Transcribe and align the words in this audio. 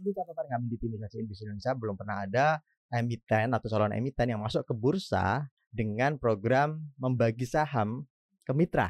Menurut 0.00 0.16
catatan 0.16 0.46
kami 0.48 0.64
di 0.72 0.76
tim 0.80 0.96
investasi 0.96 1.44
Indonesia 1.44 1.72
belum 1.76 1.92
pernah 2.00 2.24
ada 2.24 2.46
emiten 2.88 3.52
atau 3.52 3.68
calon 3.68 3.92
emiten 3.92 4.32
yang 4.32 4.40
masuk 4.40 4.64
ke 4.64 4.72
bursa 4.72 5.44
dengan 5.68 6.16
program 6.16 6.80
membagi 6.96 7.44
saham 7.44 8.08
ke 8.48 8.52
mitra. 8.56 8.88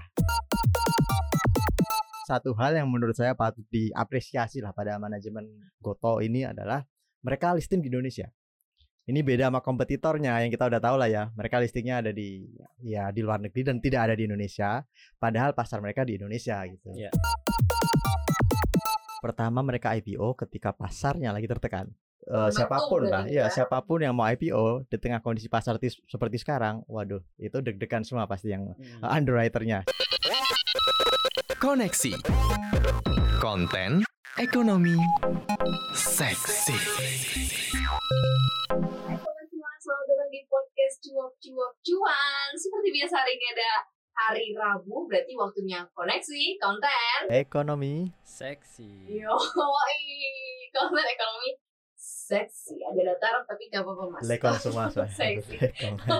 Satu 2.31 2.55
hal 2.55 2.79
yang 2.79 2.87
menurut 2.87 3.19
saya 3.19 3.35
patut 3.35 3.67
diapresiasi 3.75 4.63
lah 4.63 4.71
pada 4.71 5.03
manajemen 5.03 5.51
Goto 5.83 6.23
ini 6.23 6.47
adalah 6.47 6.87
mereka 7.27 7.59
listing 7.59 7.83
di 7.83 7.91
Indonesia. 7.91 8.31
Ini 9.11 9.27
beda 9.27 9.51
sama 9.51 9.59
kompetitornya 9.67 10.39
yang 10.47 10.55
kita 10.55 10.71
udah 10.71 10.79
tahu 10.79 10.95
lah 10.95 11.11
ya. 11.11 11.35
Mereka 11.35 11.59
listingnya 11.59 12.07
ada 12.07 12.15
di 12.15 12.47
ya 12.87 13.11
di 13.11 13.19
luar 13.27 13.43
negeri 13.43 13.67
dan 13.67 13.83
tidak 13.83 14.07
ada 14.07 14.15
di 14.15 14.31
Indonesia. 14.31 14.79
Padahal 15.19 15.59
pasar 15.59 15.83
mereka 15.83 16.07
di 16.07 16.23
Indonesia 16.23 16.63
gitu. 16.71 16.95
Iya. 16.95 17.11
Pertama 19.21 19.61
mereka 19.61 19.93
IPO 19.93 20.33
ketika 20.35 20.73
pasarnya 20.73 21.29
lagi 21.31 21.45
tertekan. 21.45 21.93
Eh, 22.21 22.33
Momentum 22.33 22.57
siapa 22.57 22.77
pun 22.85 23.03
lah, 23.05 23.25
ya 23.29 23.49
siapa 23.49 23.81
pun 23.85 24.01
yang 24.01 24.17
mau 24.17 24.25
IPO 24.25 24.89
di 24.89 24.97
tengah 24.97 25.21
kondisi 25.21 25.49
pasar 25.49 25.77
seperti 25.81 26.37
sekarang, 26.37 26.85
waduh, 26.85 27.21
itu 27.37 27.61
deg-degan 27.61 28.01
semua 28.01 28.25
pasti 28.25 28.53
yang 28.53 28.73
Hmm. 28.77 29.05
uh, 29.05 29.13
underwriternya. 29.17 29.85
Koneksi 31.57 32.17
Konten 33.37 34.01
Ekonomi 34.37 34.97
Seksi 35.93 36.77
teman-teman, 38.71 39.77
selamat 39.77 40.07
datang 40.09 40.31
di 40.33 40.41
podcast 40.45 40.97
Cuap 41.03 41.33
Cuap 41.37 41.75
Cuan. 41.83 42.49
Seperti 42.57 42.89
biasa 42.95 43.15
hari 43.17 43.33
ini 43.37 43.47
ada 43.53 43.71
hari 44.21 44.53
Rabu, 44.53 45.09
berarti 45.09 45.33
waktunya 45.39 45.89
koneksi, 45.97 46.43
konten. 46.61 47.21
Ekonomi 47.33 48.13
Seksi. 48.21 49.09
Yo, 49.09 49.33
konten 50.77 51.07
ekonomi 51.09 51.57
seksi. 52.01 52.81
Agak 52.87 53.05
datar 53.17 53.45
tapi 53.45 53.69
gak 53.69 53.85
apa-apa 53.85 54.05
mas. 54.17 54.23
lekong 54.25 54.57
semua. 54.57 54.87
Seksi. 55.21 55.57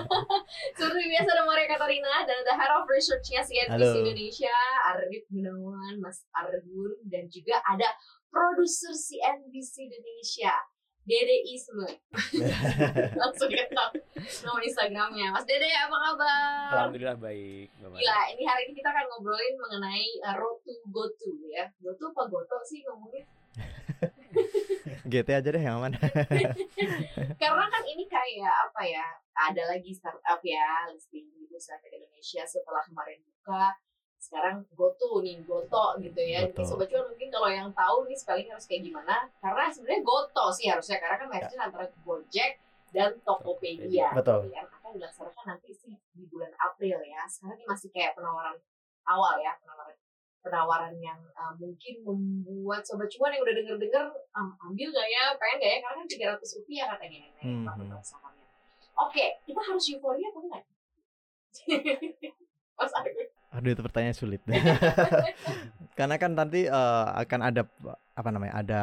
Seperti 0.77 1.03
biasa 1.09 1.29
ada 1.33 1.43
Maria 1.47 1.67
Katarina 1.71 2.13
dan 2.27 2.35
ada 2.45 2.53
Head 2.53 2.71
of 2.75 2.85
Research-nya 2.85 3.41
CNBC 3.41 3.71
Halo. 3.71 4.01
Indonesia, 4.05 4.57
Arif 4.93 5.23
Gunawan, 5.31 5.93
Mas 5.97 6.21
Argun, 6.37 6.93
dan 7.09 7.25
juga 7.31 7.63
ada 7.65 7.89
produser 8.29 8.93
CNBC 8.93 9.89
Indonesia, 9.89 10.53
Dede 11.01 11.37
Isme. 11.49 11.89
Langsung 13.17 13.49
ketemu 13.49 13.89
nama 14.45 14.59
Instagramnya. 14.61 15.27
Mas 15.33 15.45
Dede, 15.49 15.69
apa 15.73 15.97
kabar? 15.97 16.69
Alhamdulillah 16.77 17.17
baik. 17.17 17.73
Mari. 17.81 17.97
Gila, 17.97 18.19
ini 18.37 18.43
hari 18.45 18.61
ini 18.69 18.73
kita 18.77 18.89
akan 18.93 19.05
ngobrolin 19.09 19.55
mengenai 19.57 20.07
uh, 20.21 20.35
road 20.37 20.61
to 20.61 20.73
go 20.93 21.09
to 21.09 21.31
ya. 21.49 21.65
Go 21.81 21.97
to 21.97 22.05
apa 22.13 22.29
goto 22.29 22.57
sih 22.69 22.85
ngomongin? 22.85 23.25
GT 25.11 25.29
aja 25.33 25.49
deh 25.49 25.59
yang 25.59 25.81
mana? 25.81 25.97
Karena 27.41 27.65
kan 27.67 27.83
ini 27.83 28.05
kayak 28.05 28.55
apa 28.69 28.81
ya? 28.85 29.05
Ada 29.33 29.73
lagi 29.73 29.91
startup 29.97 30.39
ya 30.45 30.85
listing 30.93 31.25
di 31.33 31.49
Bursa 31.49 31.81
Efek 31.81 31.97
Indonesia 31.97 32.45
setelah 32.45 32.85
kemarin 32.85 33.17
buka. 33.25 33.73
Sekarang 34.21 34.61
goto 34.77 35.25
nih, 35.25 35.41
goto 35.41 35.97
gitu 35.97 36.21
ya. 36.21 36.45
Jadi 36.45 36.61
Goto. 36.61 36.69
sobat 36.69 36.87
cuan 36.93 37.09
mungkin 37.09 37.29
kalau 37.33 37.49
yang 37.49 37.69
tahu 37.73 38.05
nih 38.05 38.13
spelling 38.13 38.49
harus 38.53 38.69
kayak 38.69 38.85
gimana? 38.85 39.25
Karena 39.41 39.65
sebenarnya 39.73 40.01
goto 40.05 40.45
sih 40.53 40.69
harusnya 40.69 41.01
karena 41.01 41.15
kan 41.17 41.27
merger 41.27 41.57
antara 41.57 41.85
Gojek 42.05 42.61
dan 42.93 43.17
Tokopedia. 43.25 44.13
Betul. 44.13 44.53
Yang 44.53 44.69
akan 44.77 44.89
dilaksanakan 44.93 45.45
nanti 45.49 45.73
sih 45.73 45.97
di 46.13 46.23
bulan 46.29 46.53
April 46.61 47.01
ya. 47.01 47.25
Sekarang 47.25 47.57
ini 47.57 47.65
masih 47.65 47.89
kayak 47.89 48.13
penawaran 48.13 48.61
awal 49.09 49.41
ya, 49.41 49.57
penawaran 49.57 49.97
penawaran 50.41 50.93
yang 50.97 51.21
uh, 51.37 51.53
mungkin 51.57 52.01
membuat 52.01 52.81
sobat 52.85 53.09
cuan 53.13 53.33
yang 53.33 53.45
udah 53.45 53.55
denger-denger 53.57 54.05
um, 54.37 54.53
ambil 54.69 54.89
gak 54.89 55.09
ya, 55.09 55.23
pengen 55.37 55.57
gak 55.61 55.69
ya? 55.69 55.79
Karena 55.81 55.97
kan 55.97 56.07
300 56.41 56.57
rupiah 56.61 56.85
katanya 56.97 57.17
naik 57.25 57.33
hmm. 57.41 57.65
sahamnya. 58.01 58.45
Oke, 58.97 59.25
kita 59.45 59.61
harus 59.61 59.85
euforia 59.93 60.29
apa 60.29 60.39
enggak? 60.41 60.63
Mas 62.77 62.93
Argun. 62.97 63.40
Aduh 63.51 63.75
itu 63.75 63.83
pertanyaan 63.83 64.15
sulit. 64.15 64.39
Karena 65.99 66.15
kan 66.15 66.31
nanti 66.31 66.65
eh, 66.71 67.07
akan 67.19 67.39
ada 67.51 67.67
apa 68.15 68.29
namanya? 68.31 68.53
Ada 68.63 68.81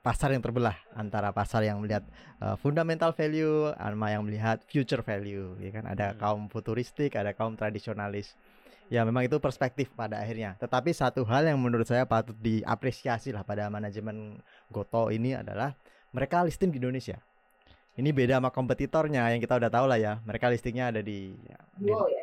pasar 0.00 0.30
yang 0.30 0.42
terbelah 0.42 0.78
antara 0.94 1.34
pasar 1.34 1.66
yang 1.66 1.82
melihat 1.82 2.06
eh, 2.38 2.54
fundamental 2.62 3.10
value 3.10 3.74
sama 3.74 4.14
yang 4.14 4.22
melihat 4.22 4.62
future 4.70 5.02
value, 5.02 5.58
ya 5.58 5.70
kan? 5.74 5.84
Ada 5.90 6.06
Hmm. 6.14 6.18
kaum 6.22 6.42
futuristik, 6.46 7.18
ada 7.18 7.34
kaum 7.34 7.58
tradisionalis. 7.58 8.38
Ya 8.86 9.02
memang 9.02 9.26
itu 9.26 9.42
perspektif 9.42 9.90
pada 9.98 10.22
akhirnya. 10.22 10.54
Tetapi 10.62 10.94
satu 10.94 11.26
hal 11.26 11.50
yang 11.50 11.58
menurut 11.58 11.90
saya 11.90 12.06
patut 12.06 12.38
diapresiasi 12.38 13.34
lah 13.34 13.42
pada 13.42 13.66
manajemen 13.66 14.38
Goto 14.70 15.10
ini 15.10 15.34
adalah 15.34 15.74
mereka 16.14 16.46
listing 16.46 16.70
di 16.70 16.78
Indonesia. 16.78 17.18
Ini 17.98 18.14
beda 18.14 18.38
sama 18.38 18.54
kompetitornya 18.54 19.26
yang 19.34 19.42
kita 19.42 19.58
udah 19.58 19.72
tahu 19.72 19.90
lah 19.90 19.98
ya. 19.98 20.12
Mereka 20.22 20.52
listingnya 20.54 20.94
ada 20.94 21.02
di, 21.02 21.34
di 21.74 21.90
ya, 21.90 21.90
listing 21.90 22.14
ya. 22.14 22.22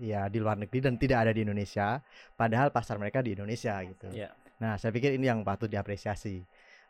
Ya 0.00 0.26
di 0.30 0.38
luar 0.42 0.58
negeri 0.58 0.78
dan 0.82 0.94
tidak 0.98 1.28
ada 1.28 1.32
di 1.34 1.42
Indonesia 1.46 2.00
padahal 2.34 2.70
pasar 2.74 2.98
mereka 2.98 3.22
di 3.22 3.34
Indonesia 3.36 3.78
gitu. 3.84 4.10
Iya. 4.10 4.32
Nah, 4.58 4.78
saya 4.78 4.94
pikir 4.94 5.18
ini 5.18 5.26
yang 5.26 5.42
patut 5.42 5.66
diapresiasi. 5.66 6.42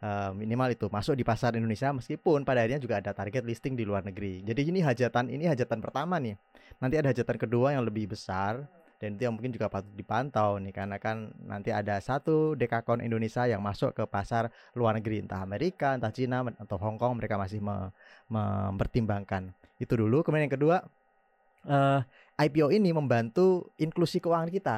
Eh, 0.04 0.30
minimal 0.36 0.76
itu 0.76 0.86
masuk 0.92 1.16
di 1.16 1.24
pasar 1.24 1.56
Indonesia 1.56 1.88
meskipun 1.88 2.44
pada 2.44 2.60
akhirnya 2.60 2.76
juga 2.76 3.00
ada 3.00 3.16
target 3.16 3.40
listing 3.40 3.72
di 3.72 3.88
luar 3.88 4.04
negeri. 4.04 4.44
Jadi 4.44 4.68
ini 4.68 4.84
hajatan 4.84 5.32
ini 5.32 5.48
hajatan 5.48 5.80
pertama 5.80 6.20
nih. 6.20 6.36
Nanti 6.76 7.00
ada 7.00 7.08
hajatan 7.08 7.36
kedua 7.40 7.72
yang 7.72 7.88
lebih 7.88 8.12
besar 8.12 8.68
dan 9.00 9.16
itu 9.16 9.24
yang 9.24 9.32
mungkin 9.32 9.56
juga 9.56 9.72
patut 9.72 9.88
dipantau 9.96 10.60
nih 10.60 10.76
karena 10.76 11.00
kan 11.00 11.32
nanti 11.48 11.72
ada 11.72 11.96
satu 12.04 12.52
dekakon 12.52 13.00
Indonesia 13.00 13.48
yang 13.48 13.64
masuk 13.64 13.96
ke 13.96 14.04
pasar 14.04 14.52
luar 14.76 15.00
negeri 15.00 15.24
entah 15.24 15.40
Amerika, 15.40 15.96
entah 15.96 16.12
Cina 16.12 16.44
atau 16.44 16.76
Hong 16.76 17.00
Kong 17.00 17.16
mereka 17.16 17.40
masih 17.40 17.64
me- 17.64 17.88
mempertimbangkan. 18.28 19.56
Itu 19.80 19.96
dulu. 19.96 20.20
Kemudian 20.20 20.52
yang 20.52 20.56
kedua 20.58 20.84
eh 21.64 22.00
IPO 22.34 22.74
ini 22.74 22.90
membantu 22.90 23.70
inklusi 23.78 24.18
keuangan 24.18 24.50
kita. 24.50 24.76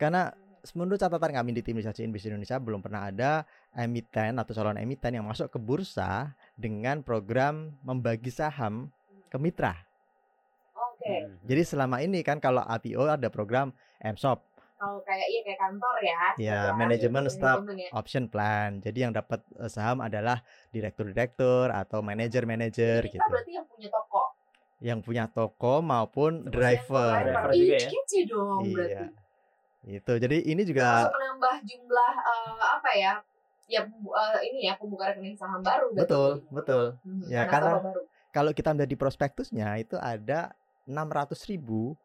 Karena 0.00 0.32
menurut 0.74 0.98
catatan 0.98 1.30
kami 1.30 1.54
di 1.54 1.62
tim 1.62 1.78
investasi 1.78 2.02
Indonesia 2.02 2.32
Indonesia 2.32 2.56
belum 2.58 2.80
pernah 2.82 3.06
ada 3.06 3.46
emiten 3.76 4.40
atau 4.40 4.52
calon 4.56 4.80
emiten 4.80 5.14
yang 5.14 5.26
masuk 5.28 5.52
ke 5.52 5.58
bursa 5.60 6.34
dengan 6.58 7.04
program 7.04 7.76
membagi 7.84 8.32
saham 8.32 8.90
ke 9.30 9.36
mitra. 9.38 9.76
Oke, 10.74 11.28
Hmm. 11.28 11.38
Jadi 11.46 11.62
selama 11.62 12.02
ini 12.02 12.24
kan 12.24 12.42
kalau 12.42 12.64
IPO 12.66 13.04
ada 13.06 13.28
program 13.30 13.70
MSOP, 14.02 14.42
kalau 14.76 15.00
kayak 15.08 15.28
iya 15.32 15.40
kayak 15.40 15.60
kantor 15.60 15.96
ya. 16.04 16.18
Ya, 16.36 16.60
Gitu 16.68 16.76
manajemen 16.76 17.24
staff. 17.32 17.58
Ya. 17.64 17.88
option 17.96 18.24
plan. 18.28 18.84
Jadi 18.84 19.08
yang 19.08 19.12
dapat 19.14 19.40
eh, 19.56 19.70
saham 19.72 20.04
adalah 20.04 20.44
direktur-direktur 20.74 21.72
atau 21.72 22.04
manajer-manajer 22.04 23.08
gitu. 23.08 23.16
Kita 23.16 23.32
berarti 23.32 23.52
yang 23.56 23.64
punya 23.64 23.88
toko. 23.88 24.25
Yang 24.78 24.98
punya 25.02 25.24
toko 25.26 25.80
maupun 25.80 26.44
driver. 26.46 27.24
Driver 27.24 27.50
juga 27.50 27.76
ya? 27.76 27.88
kece 27.88 28.20
dong 28.28 28.62
berarti. 28.70 28.92
Iya. 28.92 29.08
Itu. 29.86 30.12
Jadi 30.18 30.36
ini 30.44 30.62
juga 30.62 31.08
menambah 31.08 31.56
jumlah 31.62 32.12
eh, 32.18 32.64
apa 32.76 32.90
ya? 32.92 33.12
Ya 33.66 33.80
eh, 33.82 34.38
ini 34.46 34.68
ya 34.68 34.74
pembuka 34.76 35.10
rekening 35.10 35.34
saham 35.34 35.58
baru. 35.60 35.90
berarti. 35.90 36.00
betul, 36.04 36.30
betul. 36.52 36.84
Mhm, 37.02 37.24
Ya, 37.26 37.42
karena- 37.46 37.80
baru. 37.80 38.00
kalau 38.30 38.50
kita 38.52 38.70
melihat 38.70 38.90
di 38.90 38.98
prospektusnya 38.98 39.68
itu 39.76 39.96
ada 39.96 40.52
600 40.84 41.40
ribu 41.48 41.96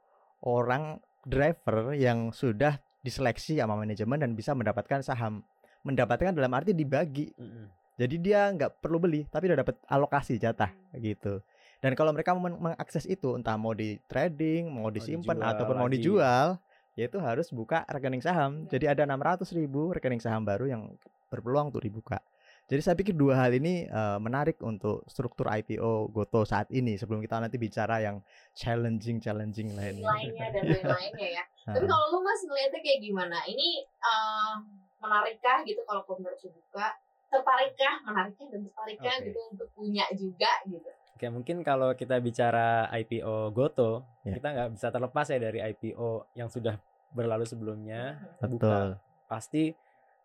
orang 0.41 0.97
driver 1.21 1.93
yang 1.93 2.33
sudah 2.33 2.81
diseleksi 3.01 3.57
sama 3.57 3.75
manajemen 3.75 4.17
dan 4.17 4.31
bisa 4.33 4.53
mendapatkan 4.53 5.01
saham. 5.01 5.43
Mendapatkan 5.81 6.33
dalam 6.33 6.53
arti 6.53 6.71
dibagi. 6.71 7.33
Mm-mm. 7.35 7.65
Jadi 7.97 8.15
dia 8.17 8.49
nggak 8.49 8.81
perlu 8.81 8.97
beli, 8.97 9.29
tapi 9.29 9.49
udah 9.49 9.61
dapat 9.61 9.77
alokasi 9.85 10.37
jatah 10.37 10.69
gitu. 10.95 11.41
Dan 11.81 11.97
kalau 11.97 12.13
mereka 12.13 12.37
mau 12.37 12.45
men- 12.45 12.61
mengakses 12.61 13.09
itu, 13.09 13.33
entah 13.33 13.57
mau 13.57 13.73
di 13.73 13.97
trading, 14.05 14.69
mau 14.69 14.93
disimpan 14.93 15.33
dijual 15.33 15.49
ataupun 15.49 15.75
mau 15.81 15.89
dijual, 15.89 16.47
ya 16.93 17.09
itu 17.09 17.17
harus 17.17 17.49
buka 17.49 17.81
rekening 17.89 18.21
saham. 18.21 18.69
Jadi 18.69 18.85
ada 18.85 19.01
600 19.09 19.49
ribu 19.57 19.89
rekening 19.89 20.21
saham 20.21 20.45
baru 20.45 20.69
yang 20.69 20.93
berpeluang 21.33 21.73
untuk 21.73 21.81
dibuka. 21.81 22.21
Jadi 22.69 22.81
saya 22.85 22.95
pikir 22.95 23.17
dua 23.17 23.35
hal 23.35 23.51
ini 23.57 23.89
eh, 23.89 24.19
menarik 24.21 24.61
untuk 24.61 25.03
struktur 25.09 25.49
IPO 25.49 26.13
Goto 26.13 26.45
saat 26.45 26.69
ini 26.69 26.95
sebelum 26.95 27.19
kita 27.19 27.41
nanti 27.41 27.57
bicara 27.57 27.99
yang 27.99 28.21
challenging 28.53 29.17
challenging 29.17 29.73
lainnya. 29.73 30.05
lainnya 30.05 30.47
dan 30.53 30.63
lain-lainnya 30.69 31.29
ya. 31.41 31.43
Tapi 31.75 31.85
kalau 31.89 32.05
lu 32.13 32.19
mas 32.21 32.45
ngeliatnya 32.45 32.79
kayak 32.79 32.99
gimana? 33.01 33.37
Ini 33.49 33.69
eh, 33.89 34.53
menarikkah 35.01 35.65
gitu 35.65 35.81
kalau 35.89 36.05
pemirsa 36.05 36.47
buka? 36.47 36.93
Tertarikkah? 37.33 38.05
Menarikkah 38.05 38.47
dan 38.53 38.59
tertarikkah 38.69 39.15
Oke. 39.17 39.25
gitu 39.25 39.39
untuk 39.49 39.67
punya 39.73 40.05
juga 40.13 40.51
gitu? 40.69 40.91
Oke, 41.21 41.29
mungkin 41.29 41.61
kalau 41.61 41.93
kita 41.93 42.17
bicara 42.17 42.89
IPO 42.97 43.53
Goto, 43.53 44.09
Ya. 44.25 44.41
kita 44.41 44.57
nggak 44.57 44.69
bisa 44.73 44.89
terlepas 44.89 45.29
ya 45.29 45.37
dari 45.37 45.61
IPO 45.61 46.33
yang 46.33 46.49
sudah 46.49 46.81
berlalu 47.13 47.45
sebelumnya. 47.45 48.17
betul. 48.41 48.57
buka. 48.57 48.97
Pasti 49.29 49.69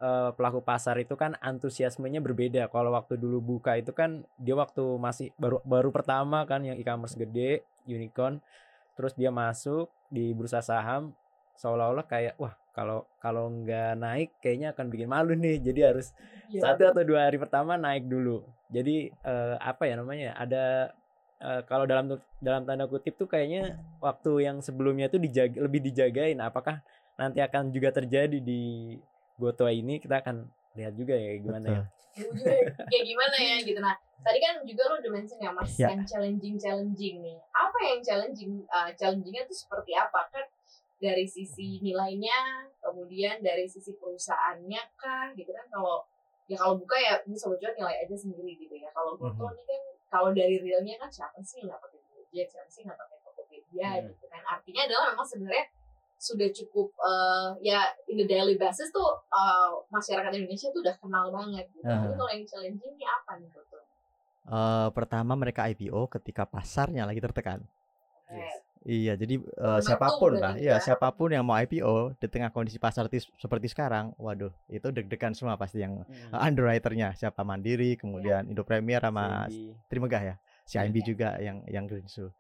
eh, 0.01 0.31
pelaku 0.33 0.65
pasar 0.65 0.97
itu 0.97 1.13
kan 1.13 1.37
antusiasmenya 1.37 2.25
berbeda. 2.25 2.73
Kalau 2.73 2.97
waktu 2.97 3.21
dulu 3.21 3.45
buka 3.45 3.77
itu 3.77 3.93
kan 3.93 4.25
dia 4.41 4.57
waktu 4.57 4.97
masih 4.97 5.37
baru 5.37 5.61
baru 5.69 5.93
pertama 5.93 6.49
kan 6.49 6.65
yang 6.65 6.81
e-commerce 6.81 7.13
gede, 7.13 7.69
unicorn, 7.85 8.41
terus 8.97 9.13
dia 9.13 9.29
masuk 9.29 9.93
di 10.09 10.33
bursa 10.33 10.65
saham 10.65 11.13
seolah-olah 11.61 12.09
kayak 12.09 12.41
wah 12.41 12.57
kalau 12.77 13.09
kalau 13.17 13.49
nggak 13.49 13.97
naik 13.97 14.31
kayaknya 14.39 14.77
akan 14.77 14.93
bikin 14.93 15.09
malu 15.09 15.33
nih. 15.33 15.57
Jadi 15.65 15.81
harus 15.81 16.13
Iya. 16.47 16.61
satu 16.63 16.93
atau 16.93 17.03
dua 17.03 17.27
hari 17.27 17.41
pertama 17.41 17.81
naik 17.81 18.05
dulu. 18.05 18.45
Jadi 18.69 19.09
eh, 19.09 19.55
apa 19.57 19.89
ya 19.89 19.97
namanya 19.97 20.37
ada 20.37 20.93
eh, 21.41 21.61
kalau 21.65 21.89
dalam 21.89 22.13
dalam 22.39 22.63
tanda 22.69 22.85
kutip 22.85 23.17
tuh 23.17 23.27
kayaknya 23.27 23.81
waktu 23.99 24.45
yang 24.45 24.61
sebelumnya 24.61 25.09
tuh 25.09 25.19
dijaga 25.19 25.57
lebih 25.59 25.81
dijagain. 25.81 26.37
Apakah 26.39 26.85
nanti 27.17 27.41
akan 27.41 27.73
juga 27.73 27.91
terjadi 27.91 28.37
di 28.39 28.93
Gotoa 29.41 29.73
ini? 29.73 29.97
Kita 29.97 30.21
akan 30.21 30.45
lihat 30.77 30.93
juga 30.93 31.17
ya 31.17 31.33
gimana 31.41 31.67
ya. 31.67 31.83
Ujungnya 32.17 32.73
kayak 32.93 33.05
gimana 33.09 33.37
ya 33.41 33.57
gitu. 33.65 33.81
Nah 33.81 33.97
tadi 34.23 34.39
kan 34.41 34.55
juga 34.65 34.83
lo 34.89 34.95
udah 35.01 35.13
mention 35.13 35.39
ya 35.41 35.51
mas 35.53 35.73
Ya. 35.77 35.93
yang 35.93 36.05
challenging 36.05 36.57
challenging 36.57 37.17
nih. 37.21 37.37
Apa 37.53 37.79
yang 37.91 38.01
challenging 38.01 38.53
uh, 38.69 38.89
challengingnya 38.95 39.45
tuh 39.45 39.57
seperti 39.57 39.93
apa? 39.93 40.31
Kan 40.33 40.45
dari 40.97 41.25
sisi 41.25 41.79
nilainya 41.81 42.65
kemudian 42.81 43.41
dari 43.41 43.69
sisi 43.69 43.93
perusahaannya 43.95 44.83
kah 44.97 45.33
gitu 45.33 45.53
kan 45.53 45.67
kalau 45.69 46.01
ya 46.47 46.57
kalau 46.57 46.79
buka 46.79 46.97
ya 46.97 47.21
ini 47.23 47.37
sobat 47.37 47.59
cuan 47.59 47.75
nilai 47.75 47.97
aja 48.01 48.17
sendiri 48.17 48.57
gitu 48.57 48.75
ya 48.75 48.89
kalau 48.91 49.13
Mhm. 49.15 49.37
ini 49.37 49.63
kan 49.67 49.83
kalau 50.07 50.31
dari 50.33 50.57
realnya 50.59 50.97
kan 50.97 51.11
siapa 51.11 51.37
sih 51.43 51.61
yang 51.61 51.75
nggak 51.75 51.83
pakai 51.83 52.01
Gojek 52.07 52.47
siapa 52.49 52.69
sih 52.69 52.81
yang 52.83 52.95
nggak 52.95 53.01
pakai 53.03 53.19
Tokopedia 53.23 53.89
Hmm. 53.93 54.07
gitu 54.09 54.25
kan 54.27 54.43
artinya 54.47 54.83
adalah 54.87 55.05
memang 55.13 55.27
sebenarnya 55.27 55.67
sudah 56.17 56.49
cukup 56.49 56.89
eh, 56.97 57.49
ya 57.63 57.81
in 58.09 58.17
the 58.17 58.25
daily 58.25 58.57
basis 58.57 58.89
tuh 58.89 59.05
eh, 59.29 59.71
masyarakat 59.91 60.33
Indonesia 60.33 60.73
tuh 60.73 60.81
udah 60.81 60.97
kenal 60.97 61.29
banget 61.29 61.69
gitu. 61.71 61.85
Ah. 61.85 62.01
Tapi 62.01 62.15
kalau 62.15 62.31
yang 62.33 62.47
challenging 62.47 62.95
ini 62.95 63.05
apa 63.05 63.37
nih 63.37 63.49
Goto? 63.53 63.79
Eh, 64.47 64.89
pertama 64.95 65.35
mereka 65.35 65.67
IPO 65.67 66.09
ketika 66.09 66.47
pasarnya 66.47 67.05
lagi 67.05 67.21
tertekan. 67.21 67.61
Yes. 68.27 68.63
Iya, 68.87 69.19
jadi 69.19 69.43
eh, 69.43 69.43
Momentum 69.43 69.83
siapa 69.83 70.07
pun 70.15 70.33
lah, 70.39 70.55
iya 70.55 70.79
ya. 70.79 70.79
siapa 70.79 71.11
pun 71.11 71.35
yang 71.35 71.43
mau 71.43 71.59
IPO 71.59 72.15
di 72.23 72.27
tengah 72.31 72.55
kondisi 72.55 72.79
pasar 72.79 73.11
tis- 73.11 73.27
seperti 73.35 73.67
sekarang, 73.67 74.15
waduh, 74.15 74.55
itu 74.71 74.95
deg-degan 74.95 75.35
semua 75.35 75.59
pasti 75.59 75.83
yang 75.83 76.07
Hmm. 76.07 76.31
underwriternya, 76.47 77.11
siapa 77.19 77.43
Mandiri, 77.43 77.99
kemudian 77.99 78.47
Indo 78.47 78.63
Premier 78.63 79.03
sama. 79.03 79.51
Trimegah 79.91 80.23
ya, 80.23 80.35
CIMB 80.71 80.97
Iya. 80.99 81.07
juga 81.07 81.29
yang 81.43 81.67
yang 81.67 81.85
Greensu. 81.91 82.31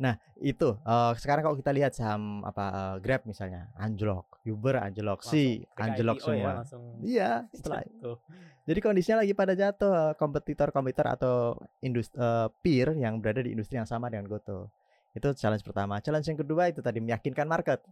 Nah 0.00 0.16
itu 0.40 0.72
eh, 0.80 1.12
sekarang 1.20 1.44
kalau 1.44 1.56
kita 1.60 1.68
lihat 1.68 1.92
saham 1.92 2.40
apa 2.48 2.64
eh, 2.72 2.96
Grab 3.04 3.28
misalnya, 3.28 3.68
anjlok, 3.76 4.40
Uber 4.48 4.80
anjlok, 4.80 5.20
si 5.20 5.68
anjlok 5.76 6.16
IPO 6.16 6.28
ya, 6.32 6.32
semua. 6.32 6.52
langsung 6.64 6.82
Iya, 7.04 7.30
setelah 7.52 7.84
jatuh. 7.88 8.16
jadi 8.64 8.80
kondisinya 8.80 9.20
lagi 9.20 9.36
pada 9.36 9.52
jatuh 9.52 10.16
kompetitor-kompetitor 10.16 11.06
atau 11.12 11.60
industri 11.84 12.16
peer 12.64 12.96
yang 12.96 13.20
berada 13.20 13.44
di 13.44 13.52
industri 13.52 13.76
yang 13.76 13.84
sama 13.84 14.08
dengan 14.08 14.24
Goto. 14.24 14.72
Itu 15.10 15.34
challenge 15.34 15.62
pertama. 15.62 15.98
Challenge 15.98 16.24
yang 16.24 16.38
kedua 16.38 16.70
itu 16.70 16.80
tadi 16.80 16.98
meyakinkan 16.98 17.46
market 17.46 17.82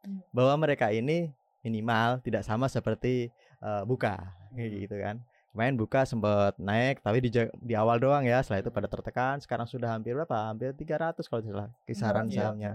Hmm. 0.00 0.24
bahwa 0.32 0.64
mereka 0.64 0.88
ini 0.88 1.28
minimal 1.60 2.24
tidak 2.24 2.40
sama 2.40 2.66
seperti 2.66 3.28
eh, 3.60 3.82
buka 3.84 4.16
kayak 4.50 4.70
Hmm. 4.72 4.80
gitu 4.80 4.96
kan. 4.96 5.16
Kemarin 5.52 5.74
buka 5.76 6.08
sempat 6.08 6.56
naik 6.56 7.02
tapi 7.02 7.20
di 7.20 7.28
di 7.60 7.74
awal 7.76 8.00
doang 8.00 8.24
ya, 8.24 8.40
setelah 8.40 8.64
itu 8.64 8.70
pada 8.70 8.88
tertekan, 8.88 9.36
sekarang 9.38 9.68
sudah 9.68 9.92
hampir 9.92 10.16
berapa? 10.16 10.48
Hampir 10.48 10.72
300 10.72 11.28
kalau 11.28 11.42
tidak 11.44 11.56
salah 11.60 11.70
kisaran 11.84 12.26
Iya. 12.30 12.36
sahamnya. 12.48 12.72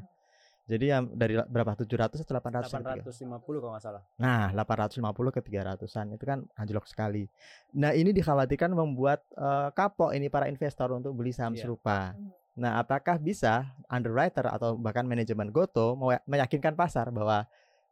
Jadi 0.65 0.85
yang 0.85 1.03
dari 1.13 1.33
berapa 1.41 1.73
700 1.73 2.21
atau 2.21 2.37
800 2.37 2.69
gitu. 2.73 3.05
850 3.09 3.57
kalau 3.61 3.73
nggak 3.73 3.85
salah 3.85 4.03
Nah, 4.17 4.49
850 4.53 5.29
ke 5.29 5.41
300-an 5.41 6.13
itu 6.13 6.25
kan 6.25 6.45
anjlok 6.53 6.85
sekali. 6.85 7.25
Nah, 7.73 7.93
ini 7.93 8.13
dikhawatirkan 8.13 8.69
membuat 8.69 9.25
eh, 9.33 9.69
kapok 9.73 10.13
ini 10.13 10.29
para 10.29 10.45
investor 10.45 10.93
untuk 10.93 11.17
beli 11.17 11.33
saham 11.33 11.57
Iya. 11.57 11.65
serupa. 11.65 12.13
Hmm. 12.55 12.63
Nah, 12.63 12.71
apakah 12.79 13.19
bisa 13.19 13.67
underwriter 13.91 14.47
atau 14.47 14.79
bahkan 14.79 15.03
manajemen 15.03 15.51
Goto 15.51 15.99
meyakinkan 16.25 16.73
pasar 16.73 17.11
bahwa 17.11 17.43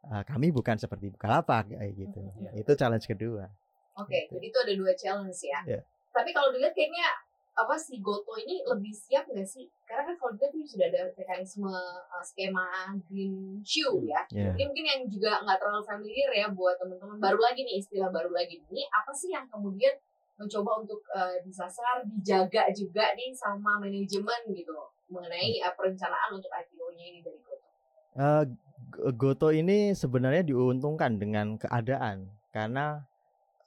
eh, 0.04 0.24
kami 0.24 0.52
bukan 0.52 0.80
seperti 0.80 1.12
Bukalapak 1.12 1.72
kayak 1.76 1.94
gitu. 1.96 2.20
Iya. 2.40 2.50
Itu 2.64 2.72
challenge 2.76 3.08
kedua. 3.08 3.48
Oke, 3.94 4.26
Gitu. 4.26 4.40
jadi 4.40 4.46
itu 4.50 4.58
ada 4.64 4.74
dua 4.74 4.94
challenge 4.98 5.40
ya. 5.44 5.60
Iya. 5.70 5.82
Tapi 6.10 6.30
kalau 6.34 6.50
dilihat 6.50 6.74
kayaknya 6.74 7.06
apa 7.54 7.78
si 7.78 8.02
Goto 8.02 8.34
ini 8.42 8.66
lebih 8.66 8.90
siap 8.90 9.30
nggak 9.30 9.46
sih? 9.46 9.70
Karena 9.86 10.10
kan 10.10 10.16
kalau 10.18 10.34
dilihat 10.34 10.54
ini 10.58 10.66
sudah 10.66 10.86
ada 10.90 11.02
mekanisme 11.14 11.70
uh, 11.70 12.24
skema 12.26 12.90
green 13.06 13.62
shoe 13.62 14.02
ya. 14.10 14.26
Ya. 14.34 14.50
Ini 14.58 14.64
mungkin 14.66 14.86
yang 14.90 15.02
juga 15.06 15.38
nggak 15.46 15.62
terlalu 15.62 15.84
familiar 15.86 16.30
ya 16.34 16.48
buat 16.50 16.82
teman-teman. 16.82 17.22
Baru 17.22 17.38
lagi 17.38 17.62
nih 17.62 17.78
istilah 17.78 18.10
baru 18.10 18.34
lagi 18.34 18.58
ini 18.74 18.84
apa 18.90 19.14
sih 19.14 19.30
yang 19.30 19.46
kemudian 19.54 19.94
mencoba 20.34 20.82
untuk 20.82 21.02
uh, 21.10 21.38
disasar, 21.42 22.02
dijaga 22.04 22.68
juga 22.72 23.14
nih 23.14 23.32
sama 23.32 23.78
manajemen 23.78 24.42
gitu 24.50 24.74
mengenai 25.08 25.62
uh, 25.62 25.74
perencanaan 25.74 26.34
untuk 26.34 26.50
IPO-nya 26.50 27.06
ini 27.06 27.20
dari 27.22 27.40
Goto. 27.40 27.68
Eh, 28.14 28.44
G- 28.90 29.14
Goto 29.14 29.50
ini 29.50 29.94
sebenarnya 29.94 30.42
diuntungkan 30.44 31.16
dengan 31.16 31.56
keadaan 31.56 32.26
karena 32.50 33.06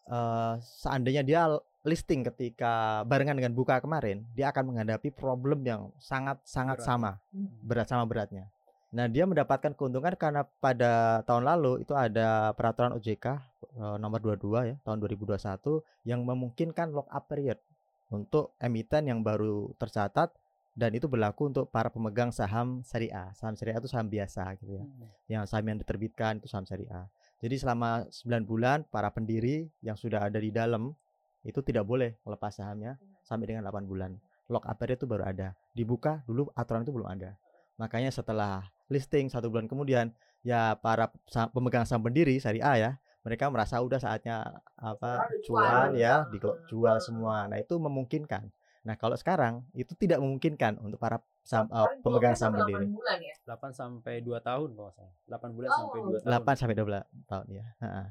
eh, 0.04 0.54
seandainya 0.60 1.22
dia 1.22 1.42
listing 1.82 2.22
ketika 2.24 3.02
barengan 3.02 3.34
dengan 3.34 3.54
buka 3.54 3.78
kemarin, 3.78 4.26
dia 4.34 4.50
akan 4.50 4.74
menghadapi 4.74 5.10
problem 5.10 5.62
yang 5.62 5.94
sangat 5.96 6.42
sangat 6.42 6.82
Berat. 6.82 6.86
sama, 6.86 7.10
Hmm. 7.30 7.46
berat 7.62 7.86
sama 7.86 8.04
beratnya. 8.04 8.50
Nah, 8.90 9.06
dia 9.06 9.22
mendapatkan 9.22 9.70
keuntungan 9.70 10.14
karena 10.14 10.42
pada 10.58 11.22
tahun 11.22 11.42
lalu 11.44 11.82
itu 11.82 11.92
ada 11.92 12.50
peraturan 12.54 12.94
OJK 12.94 13.26
nomor 13.74 14.22
22 14.22 14.70
ya, 14.70 14.76
tahun 14.86 14.98
2021 15.02 15.82
yang 16.06 16.20
memungkinkan 16.22 16.94
lock 16.94 17.10
up 17.10 17.26
period 17.26 17.58
untuk 18.10 18.54
emiten 18.62 19.10
yang 19.10 19.20
baru 19.26 19.74
tercatat 19.80 20.30
dan 20.76 20.92
itu 20.92 21.08
berlaku 21.08 21.48
untuk 21.48 21.72
para 21.72 21.88
pemegang 21.88 22.28
saham 22.28 22.84
syariah. 22.84 23.32
Saham 23.32 23.56
syariah 23.56 23.80
itu 23.80 23.88
saham 23.88 24.12
biasa 24.12 24.60
gitu 24.60 24.76
ya. 24.76 24.84
Hmm. 24.84 25.08
Yang 25.24 25.44
saham 25.48 25.64
yang 25.72 25.78
diterbitkan 25.80 26.36
itu 26.38 26.52
saham 26.52 26.68
syariah. 26.68 27.08
Jadi 27.40 27.56
selama 27.56 28.04
9 28.12 28.44
bulan 28.44 28.84
para 28.84 29.08
pendiri 29.08 29.72
yang 29.80 29.96
sudah 29.96 30.28
ada 30.28 30.36
di 30.36 30.52
dalam 30.52 30.92
itu 31.48 31.64
tidak 31.64 31.88
boleh 31.88 32.20
melepas 32.28 32.60
sahamnya 32.60 33.00
sampai 33.24 33.56
dengan 33.56 33.64
8 33.64 33.88
bulan. 33.88 34.20
Lock 34.52 34.68
up 34.68 34.76
period 34.76 35.00
itu 35.00 35.08
baru 35.08 35.24
ada. 35.24 35.56
Dibuka 35.72 36.20
dulu 36.28 36.52
aturan 36.52 36.84
itu 36.84 36.92
belum 36.92 37.08
ada. 37.08 37.40
Makanya 37.80 38.12
setelah 38.12 38.68
listing 38.92 39.32
satu 39.32 39.48
bulan 39.48 39.66
kemudian 39.66 40.12
ya 40.44 40.76
para 40.76 41.08
pemegang 41.56 41.88
saham 41.88 42.04
pendiri 42.04 42.36
syariah 42.36 42.76
ya 42.76 42.90
mereka 43.26 43.50
merasa 43.50 43.82
udah 43.82 43.98
saatnya 43.98 44.46
apa 44.78 45.26
cuan 45.42 45.98
ya 45.98 46.22
dijual 46.30 47.02
semua. 47.02 47.50
Nah 47.50 47.58
itu 47.58 47.74
memungkinkan. 47.74 48.46
Nah 48.86 48.94
kalau 48.94 49.18
sekarang 49.18 49.66
itu 49.74 49.98
tidak 49.98 50.22
memungkinkan 50.22 50.78
untuk 50.78 51.02
para 51.02 51.18
eh, 51.18 51.26
Kemarin 51.50 51.98
pemegang 52.06 52.34
saham 52.38 52.54
sampai 52.54 52.62
pendiri. 52.62 52.86
8 52.86 52.94
bulan 52.94 53.18
ya. 53.18 53.34
8 53.42 53.74
sampai 53.74 54.14
2 54.22 54.38
tahun 54.40 54.68
kalau 54.72 54.90
salah 54.94 55.14
8 55.26 55.50
bulan 55.52 55.68
Oh. 55.68 55.76
sampai 55.76 55.98
2 55.98 56.18
tahun 56.22 56.30
8 56.46 56.54
sampai 56.54 56.76
12 56.78 57.02
tahun 57.26 57.46
ya. 57.50 57.64
Ha-ha. 57.82 58.04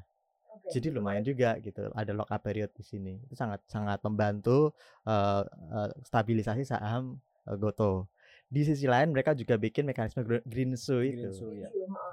Oke. 0.52 0.68
Jadi 0.72 0.88
lumayan 0.88 1.20
juga 1.20 1.50
gitu. 1.58 1.88
Ada 1.92 2.12
lock 2.12 2.28
up 2.28 2.40
period 2.40 2.72
di 2.72 2.80
sini. 2.80 3.16
Itu 3.24 3.32
sangat 3.32 3.64
sangat 3.66 4.04
membantu 4.04 4.76
eh, 5.04 5.42
eh, 5.48 5.90
stabilisasi 6.04 6.68
saham 6.68 7.16
eh, 7.48 7.56
Goto. 7.56 8.12
Di 8.46 8.62
sisi 8.62 8.86
lain 8.86 9.10
mereka 9.10 9.34
juga 9.34 9.58
bikin 9.58 9.84
mekanisme 9.84 10.22
gr- 10.22 10.44
green 10.44 10.76
shoe 10.76 11.02
itu. 11.02 11.24
Green 11.24 11.34
shoe, 11.34 11.54
ya. 11.56 11.68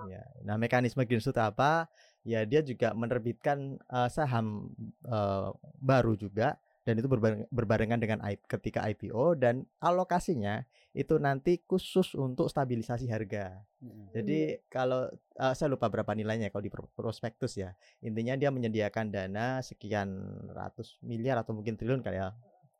Ya. 0.10 0.24
Nah, 0.42 0.58
mekanisme 0.58 1.04
green 1.04 1.22
shoe 1.22 1.30
itu 1.30 1.38
apa? 1.38 1.86
Ya 2.24 2.48
dia 2.48 2.64
juga 2.64 2.96
menerbitkan 2.96 3.80
eh, 3.80 4.10
saham 4.10 4.72
eh, 5.08 5.50
baru 5.80 6.16
juga 6.16 6.56
dan 6.84 7.00
itu 7.00 7.08
berbareng- 7.08 7.48
berbarengan 7.48 8.00
dengan 8.00 8.20
I- 8.28 8.40
ketika 8.44 8.84
IPO 8.84 9.40
dan 9.40 9.64
alokasinya 9.80 10.68
itu 10.92 11.16
nanti 11.16 11.64
khusus 11.64 12.12
untuk 12.14 12.52
stabilisasi 12.52 13.08
harga. 13.08 13.64
Hmm. 13.80 14.12
Jadi 14.12 14.60
kalau 14.68 15.08
eh, 15.40 15.54
saya 15.56 15.72
lupa 15.72 15.88
berapa 15.88 16.12
nilainya 16.16 16.52
kalau 16.52 16.64
di 16.64 16.72
pro- 16.72 16.92
prospektus 16.96 17.56
ya. 17.60 17.76
Intinya 18.04 18.36
dia 18.36 18.52
menyediakan 18.52 19.12
dana 19.12 19.60
sekian 19.64 20.12
ratus 20.52 21.00
miliar 21.04 21.40
atau 21.40 21.56
mungkin 21.56 21.76
triliun 21.80 22.04
kali 22.04 22.20
ya. 22.20 22.32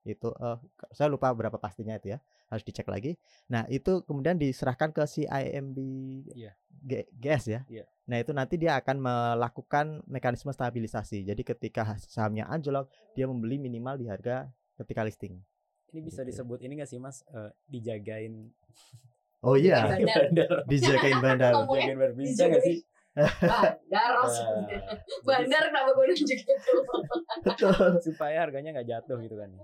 Itu 0.04 0.36
eh, 0.36 0.58
saya 0.92 1.08
lupa 1.08 1.32
berapa 1.32 1.56
pastinya 1.56 1.96
itu 1.96 2.14
ya. 2.14 2.20
Harus 2.48 2.62
dicek 2.62 2.86
lagi. 2.86 3.16
Nah, 3.48 3.66
itu 3.68 4.04
kemudian 4.04 4.36
diserahkan 4.36 4.92
ke 4.92 5.04
si 5.04 5.24
IMB 5.24 5.78
Iya. 6.32 6.52
G- 6.84 7.08
GS 7.12 7.44
ya. 7.50 7.62
Iya. 7.66 7.86
Nah, 8.04 8.20
itu 8.20 8.32
nanti 8.32 8.60
dia 8.60 8.76
akan 8.76 9.00
melakukan 9.00 10.04
mekanisme 10.06 10.52
stabilisasi. 10.52 11.24
Jadi 11.24 11.42
ketika 11.42 11.96
sahamnya 11.98 12.46
anjlok, 12.46 12.92
dia 13.16 13.26
membeli 13.26 13.56
minimal 13.58 13.96
di 13.96 14.06
harga 14.06 14.52
ketika 14.76 15.02
listing. 15.02 15.40
Ini 15.90 16.02
bisa 16.02 16.22
Gitu. 16.22 16.36
disebut 16.36 16.60
ini 16.62 16.78
gak 16.78 16.90
sih 16.90 16.98
Mas 16.98 17.24
eh, 17.30 17.52
dijagain 17.66 18.50
Oh 19.40 19.56
iya, 19.56 19.84
Di 20.00 20.04
bandar. 20.04 20.24
bandar. 20.26 20.52
dijagain 20.68 21.20
bandar. 21.20 21.54
Dijagain 21.64 21.96
bandar 21.96 22.12
bisa 22.16 22.44
gak 22.48 22.64
sih? 22.64 22.78
Bandar 23.14 23.78
Nah, 24.10 24.10
maksudnya. 24.20 24.78
jadi 25.06 25.22
Bandar 25.22 25.62
kenapa 25.64 25.90
gue 25.92 26.06
nunjuk 26.08 26.28
gitu? 26.34 26.54
Betul. 27.44 27.74
supaya 28.06 28.38
harganya 28.42 28.70
nggak 28.72 28.90
jatuh 28.90 29.18
gitu 29.20 29.36
kan 29.36 29.50
ya. 29.50 29.62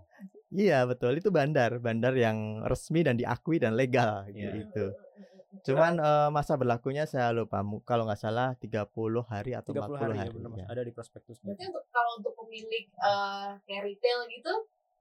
Iya 0.49 0.79
betul 0.83 1.13
itu 1.13 1.29
bandar, 1.29 1.77
bandar 1.77 2.13
yang 2.15 2.37
resmi 2.63 3.01
dan 3.01 3.15
diakui 3.15 3.57
dan 3.57 3.73
legal 3.73 4.25
Iya. 4.27 4.53
gitu. 4.55 4.93
Cuman 5.65 5.97
eh, 5.97 6.29
masa 6.29 6.53
berlakunya 6.55 7.03
saya 7.03 7.29
lupa 7.31 7.59
mu- 7.59 7.81
kalau 7.81 8.05
nggak 8.05 8.17
salah 8.17 8.53
30 8.55 8.85
hari 9.23 9.51
atau 9.51 9.71
30 9.71 9.81
40 9.91 9.97
hari, 9.99 10.13
hari. 10.15 10.19
ya 10.23 10.31
bener 10.31 10.49
Mas. 10.49 10.59
ya. 10.59 10.65
Ada 10.67 10.81
di 10.81 10.91
prospektus. 10.91 11.37
Berarti 11.39 11.63
untuk 11.65 11.85
kalau 11.89 12.11
untuk 12.15 12.33
pemilik 12.35 12.85
eh, 12.87 13.49
kayak 13.63 13.81
retail 13.83 14.19
gitu, 14.27 14.53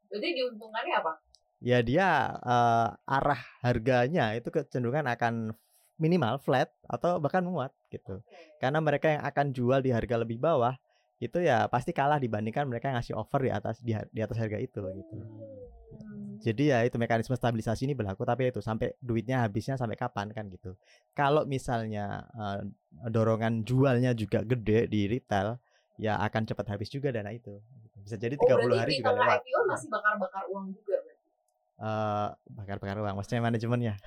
berarti 0.09 0.29
diuntungkannya 0.35 0.95
apa? 0.97 1.13
Ya 1.61 1.79
dia 1.81 2.09
eh, 2.35 2.89
arah 3.07 3.43
harganya 3.61 4.33
itu 4.33 4.49
kecenderungan 4.49 5.05
akan 5.07 5.53
minimal 5.99 6.39
flat 6.39 6.71
atau 6.87 7.19
bahkan 7.19 7.43
menguat 7.43 7.75
gitu. 7.91 8.23
Karena 8.63 8.79
mereka 8.79 9.11
yang 9.19 9.23
akan 9.27 9.47
jual 9.51 9.83
di 9.83 9.91
harga 9.91 10.17
lebih 10.19 10.39
bawah 10.39 10.79
itu 11.19 11.43
ya 11.43 11.67
pasti 11.67 11.91
kalah 11.91 12.23
dibandingkan 12.23 12.63
mereka 12.71 12.95
yang 12.95 13.03
ngasih 13.03 13.19
offer 13.19 13.43
di 13.43 13.51
atas 13.51 13.83
di, 13.83 13.91
di 14.15 14.21
atas 14.23 14.39
harga 14.39 14.55
itu 14.63 14.79
gitu. 14.79 15.15
Hmm. 15.19 16.39
Jadi 16.39 16.71
ya 16.71 16.87
itu 16.87 16.95
mekanisme 17.03 17.35
stabilisasi 17.35 17.91
ini 17.91 17.99
berlaku 17.99 18.23
tapi 18.23 18.55
itu 18.55 18.63
sampai 18.63 18.95
duitnya 19.03 19.43
habisnya 19.43 19.75
sampai 19.75 19.99
kapan 19.99 20.31
kan 20.31 20.47
gitu. 20.47 20.79
Kalau 21.19 21.43
misalnya 21.43 22.23
eh, 22.39 22.63
dorongan 23.11 23.67
jualnya 23.67 24.15
juga 24.15 24.47
gede 24.47 24.87
di 24.87 25.11
retail 25.11 25.59
ya 25.99 26.23
akan 26.23 26.47
cepat 26.47 26.79
habis 26.79 26.87
juga 26.87 27.11
dana 27.11 27.35
itu. 27.35 27.59
Bisa 27.99 28.15
jadi 28.15 28.39
30 28.39 28.47
Oh, 28.47 28.79
hari 28.79 29.03
juga 29.03 29.19
lewat. 29.19 29.43
IPO 29.43 29.61
masih 29.67 29.89
bakar-bakar 29.91 30.47
uang 30.55 30.71
juga 30.71 30.97
berarti. 31.03 31.27
Eh, 31.83 32.29
bakar-bakar 32.55 32.97
uang 33.03 33.15
maksudnya 33.19 33.43
manajemennya. 33.43 33.95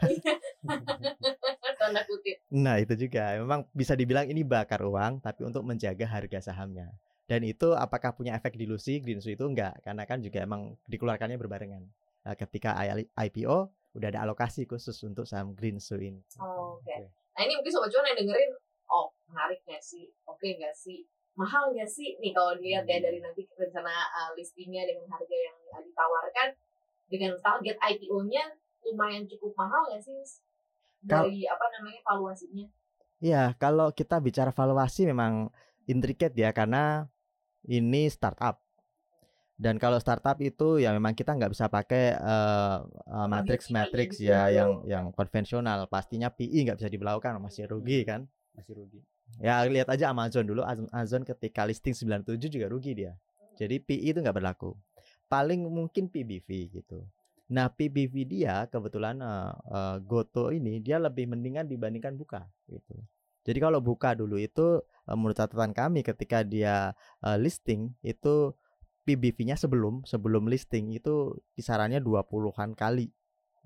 Tanda 1.82 2.06
kutip. 2.06 2.38
Nah, 2.54 2.78
itu 2.78 2.94
juga. 2.94 3.42
Memang 3.42 3.66
bisa 3.74 3.98
dibilang 3.98 4.30
ini 4.30 4.46
bakar 4.46 4.86
uang 4.86 5.26
tapi 5.26 5.42
untuk 5.42 5.66
menjaga 5.66 6.06
harga 6.06 6.54
sahamnya. 6.54 6.94
Dan 7.26 7.42
itu 7.48 7.74
apakah 7.74 8.14
punya 8.14 8.38
efek 8.38 8.54
dilusi 8.54 9.02
Greensu 9.02 9.34
itu 9.34 9.48
enggak 9.48 9.82
karena 9.82 10.04
kan 10.06 10.22
juga 10.22 10.46
emang 10.46 10.78
dikeluarkannya 10.86 11.40
berbarengan. 11.42 11.84
Nah, 12.22 12.36
ketika 12.38 12.78
IPO 13.18 13.72
udah 13.98 14.08
ada 14.12 14.24
alokasi 14.24 14.70
khusus 14.70 14.96
untuk 15.04 15.26
saham 15.26 15.58
Greensu 15.58 15.98
ini. 15.98 16.22
Oh, 16.40 16.80
Oke. 16.80 17.12
Nah 17.36 17.42
ini 17.48 17.54
mungkin 17.56 17.72
sobat 17.72 17.90
cuan 17.92 18.08
yang 18.12 18.20
dengerin, 18.20 18.52
oh 18.92 19.08
menarik 19.32 19.64
nggak 19.64 19.84
sih? 19.84 20.12
Oke 20.28 20.60
nggak 20.60 20.76
sih? 20.76 21.08
Mahal 21.40 21.72
nggak 21.72 21.88
sih? 21.88 22.20
Nih 22.20 22.36
kalau 22.36 22.56
dilihat 22.60 22.84
ya 22.84 23.00
dari 23.00 23.24
nanti 23.24 23.48
rencana 23.56 23.92
uh, 24.12 24.32
listingnya 24.36 24.84
dengan 24.84 25.08
harga 25.08 25.38
yang 25.38 25.58
uh, 25.72 25.82
ditawarkan 25.82 26.50
dengan 27.08 27.32
target 27.40 27.76
IPO-nya 27.80 28.44
lumayan 28.88 29.24
cukup 29.28 29.56
mahal 29.56 29.88
nggak 29.92 30.04
sih? 30.04 30.20
Kal- 31.06 31.30
Dari 31.30 31.46
apa 31.50 31.66
namanya 31.78 32.02
valuasinya? 32.06 32.68
Ya, 33.22 33.54
kalau 33.62 33.94
kita 33.94 34.18
bicara 34.18 34.50
valuasi 34.50 35.06
memang 35.06 35.54
intricate 35.86 36.34
ya 36.34 36.50
karena 36.54 37.06
ini 37.70 38.10
startup. 38.10 38.62
Dan 39.62 39.78
kalau 39.78 40.02
startup 40.02 40.42
itu 40.42 40.82
ya 40.82 40.90
memang 40.90 41.14
kita 41.14 41.38
nggak 41.38 41.54
bisa 41.54 41.70
pakai 41.70 42.18
eh, 42.18 42.78
eh, 42.90 43.28
matrix 43.30 43.70
matrix 43.70 44.18
ya 44.18 44.50
dulu. 44.50 44.58
yang 44.58 44.72
yang 44.90 45.06
konvensional. 45.14 45.86
Pastinya 45.86 46.34
PI 46.34 46.66
nggak 46.66 46.82
bisa 46.82 46.90
diberlakukan 46.90 47.38
masih 47.38 47.70
rugi 47.70 48.02
kan. 48.02 48.26
Masih 48.58 48.74
rugi. 48.74 49.06
Ya 49.38 49.62
lihat 49.70 49.86
aja 49.94 50.10
Amazon 50.10 50.50
dulu 50.50 50.66
Az- 50.66 50.90
Amazon 50.90 51.22
ketika 51.22 51.62
listing 51.70 51.94
97 51.94 52.50
juga 52.50 52.68
rugi 52.74 52.98
dia. 52.98 53.14
Jadi 53.54 53.78
PI 53.78 54.18
itu 54.18 54.20
nggak 54.26 54.34
berlaku. 54.42 54.74
Paling 55.30 55.62
mungkin 55.70 56.10
PBV 56.10 56.50
gitu. 56.82 57.06
Nah 57.52 57.68
PBV 57.68 58.16
dia 58.24 58.64
kebetulan 58.72 59.20
eh, 59.20 59.52
eh, 59.76 59.98
Goto 60.08 60.56
ini 60.56 60.80
dia 60.80 60.98
lebih 60.98 61.28
mendingan 61.28 61.68
dibandingkan 61.68 62.16
buka 62.16 62.48
gitu. 62.72 62.96
Jadi 63.44 63.58
kalau 63.60 63.84
buka 63.84 64.16
dulu 64.16 64.40
itu 64.40 64.80
eh, 64.82 65.16
menurut 65.20 65.36
catatan 65.36 65.76
kami 65.76 66.00
ketika 66.02 66.48
dia 66.48 66.96
eh, 67.20 67.38
listing 67.38 67.92
itu 68.02 68.56
PBV-nya 69.04 69.60
sebelum 69.60 70.08
sebelum 70.08 70.48
listing 70.48 70.96
itu 70.96 71.36
kisarannya 71.58 72.00
20-an 72.00 72.72
kali 72.78 73.12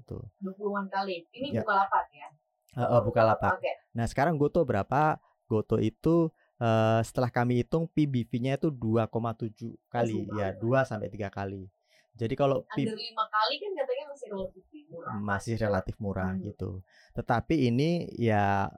gitu. 0.02 0.18
20-an 0.42 0.90
kali. 0.90 1.22
Ini 1.30 1.60
Ya. 1.60 1.62
buka 1.62 1.74
lapak 1.86 2.06
ya? 2.10 2.28
Eh, 2.76 2.84
eh, 2.84 3.02
Bukalapak. 3.06 3.52
Oke. 3.56 3.72
Nah 3.96 4.06
sekarang 4.10 4.36
Goto 4.36 4.66
berapa? 4.68 5.16
Goto 5.48 5.78
itu 5.80 6.34
eh, 6.60 7.00
setelah 7.06 7.30
kami 7.32 7.62
hitung 7.64 7.88
PBV-nya 7.88 8.58
itu 8.60 8.74
2,7 8.74 9.78
kali 9.88 10.28
ya 10.36 10.52
2 10.58 10.84
sampai 10.84 11.08
3 11.08 11.30
kali. 11.32 11.70
Jadi 12.16 12.34
kalau 12.34 12.64
Under 12.64 12.96
5 12.96 13.12
kali 13.28 13.56
kan 13.60 13.72
katanya 13.76 14.06
masih 14.08 14.28
relatif 14.32 14.64
murah. 14.88 15.14
masih 15.20 15.54
relatif 15.60 15.96
murah 16.00 16.32
Hmm. 16.32 16.42
gitu. 16.44 16.70
Tetapi 17.14 17.56
ini 17.68 17.90
ya 18.16 18.72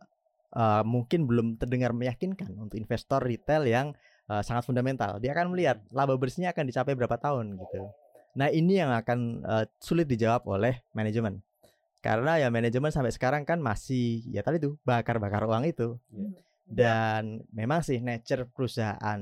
eh, 0.49 0.83
mungkin 0.83 1.27
belum 1.29 1.47
terdengar 1.55 1.93
meyakinkan 1.93 2.49
untuk 2.57 2.75
investor 2.75 3.21
retail 3.21 3.63
yang 3.63 3.87
eh, 4.25 4.41
sangat 4.41 4.65
fundamental. 4.65 5.21
Dia 5.21 5.37
akan 5.37 5.53
melihat 5.53 5.77
laba 5.89 6.17
bersihnya 6.17 6.51
akan 6.51 6.65
dicapai 6.65 6.97
berapa 6.97 7.15
tahun 7.15 7.55
gitu. 7.57 7.93
Nah 8.33 8.49
ini 8.49 8.81
yang 8.81 8.89
akan 8.91 9.19
eh, 9.45 9.65
sulit 9.77 10.09
dijawab 10.09 10.43
oleh 10.49 10.81
manajemen. 10.91 11.39
Karena 11.97 12.37
ya 12.37 12.47
manajemen 12.49 12.89
sampai 12.89 13.11
sekarang 13.11 13.43
kan 13.43 13.59
masih 13.59 14.23
ya 14.27 14.41
tadi 14.41 14.57
tuh 14.57 14.81
bakar-bakar 14.81 15.45
uang 15.45 15.65
itu. 15.65 15.99
Hmm. 16.09 16.33
Dan 16.67 17.23
memang 17.51 17.79
sih 17.79 18.01
nature 18.01 18.49
perusahaan 18.49 19.19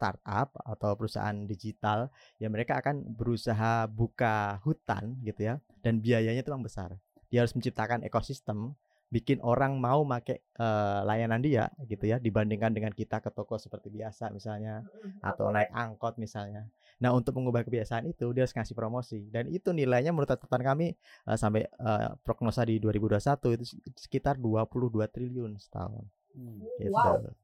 startup 0.00 0.56
atau 0.64 0.96
perusahaan 0.96 1.36
digital 1.44 2.08
ya 2.40 2.48
mereka 2.48 2.80
akan 2.80 3.04
berusaha 3.12 3.84
buka 3.84 4.56
hutan 4.64 5.20
gitu 5.20 5.52
ya 5.52 5.54
dan 5.84 6.00
biayanya 6.00 6.40
itu 6.40 6.48
memang 6.48 6.64
besar. 6.64 6.96
Dia 7.28 7.44
harus 7.44 7.52
menciptakan 7.52 8.00
ekosistem 8.08 8.72
bikin 9.10 9.42
orang 9.42 9.76
mau 9.76 10.06
make 10.06 10.40
eh, 10.40 11.00
layanan 11.04 11.42
dia 11.42 11.68
gitu 11.84 12.08
ya 12.08 12.16
dibandingkan 12.16 12.72
dengan 12.72 12.94
kita 12.94 13.20
ke 13.20 13.28
toko 13.34 13.58
seperti 13.60 13.90
biasa 13.90 14.30
misalnya 14.32 14.86
atau 15.20 15.52
naik 15.52 15.68
angkot 15.74 16.16
misalnya. 16.16 16.64
Nah, 17.00 17.10
untuk 17.16 17.32
mengubah 17.36 17.66
kebiasaan 17.66 18.06
itu 18.06 18.30
dia 18.30 18.44
harus 18.46 18.54
ngasih 18.54 18.76
promosi 18.76 19.26
dan 19.28 19.50
itu 19.50 19.74
nilainya 19.74 20.14
menurut 20.14 20.30
catatan 20.30 20.62
kami 20.62 20.94
eh, 21.26 21.36
sampai 21.36 21.68
eh, 21.68 22.10
prognosa 22.24 22.64
di 22.64 22.80
2021 22.80 23.58
itu 23.58 23.64
sekitar 23.98 24.40
22 24.40 25.04
triliun 25.10 25.58
setahun 25.60 26.08
Hmm. 26.30 26.62
gitu. 26.78 26.94
Wow. 26.94 27.34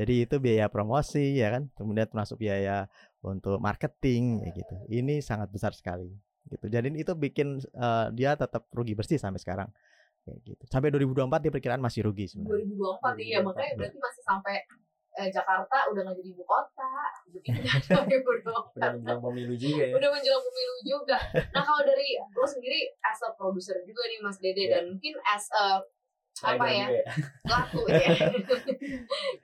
Jadi 0.00 0.14
itu 0.24 0.36
biaya 0.40 0.66
promosi 0.66 1.36
ya 1.36 1.52
kan, 1.52 1.68
kemudian 1.76 2.08
termasuk 2.08 2.40
biaya 2.40 2.88
untuk 3.20 3.60
marketing 3.60 4.40
ya 4.40 4.50
gitu. 4.56 4.74
Ini 4.88 5.20
sangat 5.20 5.52
besar 5.52 5.76
sekali 5.76 6.08
gitu. 6.48 6.66
Jadi 6.66 6.96
itu 6.96 7.12
bikin 7.12 7.60
eh, 7.60 8.06
dia 8.10 8.32
tetap 8.32 8.64
rugi 8.72 8.96
bersih 8.96 9.20
sampai 9.20 9.36
sekarang 9.36 9.68
kayak 10.24 10.40
gitu. 10.42 10.62
Sampai 10.66 10.88
2024 10.88 11.44
dia 11.44 11.52
perkiraan 11.52 11.80
masih 11.80 12.00
rugi 12.02 12.26
sebenarnya. 12.26 12.64
2024 12.64 13.20
iya 13.20 13.38
2024, 13.40 13.44
makanya 13.44 13.68
ya. 13.68 13.76
berarti 13.76 13.98
masih 14.00 14.22
sampai 14.24 14.54
eh, 15.10 15.28
Jakarta 15.28 15.76
udah 15.90 16.00
nggak 16.00 16.16
jadi 16.16 16.30
ibu 16.32 16.44
kota 16.46 16.92
begitu 17.34 17.60
2024 17.60 18.78
Udah 18.78 18.90
menjelang 18.94 19.20
pemilu 19.20 19.54
juga 19.58 19.82
ya. 19.82 19.92
udah 19.92 20.10
menjelang 20.14 20.42
pemilu 20.42 20.76
juga 20.86 21.18
nah 21.50 21.62
kalau 21.62 21.82
dari 21.82 22.08
lo 22.30 22.46
sendiri 22.46 22.78
as 23.02 23.20
a 23.20 23.34
producer 23.34 23.74
juga 23.82 24.02
nih 24.06 24.18
Mas 24.22 24.38
Dede 24.38 24.64
Iya. 24.64 24.70
dan 24.78 24.82
mungkin 24.94 25.14
as 25.26 25.44
a 25.52 25.82
apa 26.44 26.66
ya 26.68 26.86
ya 26.88 27.04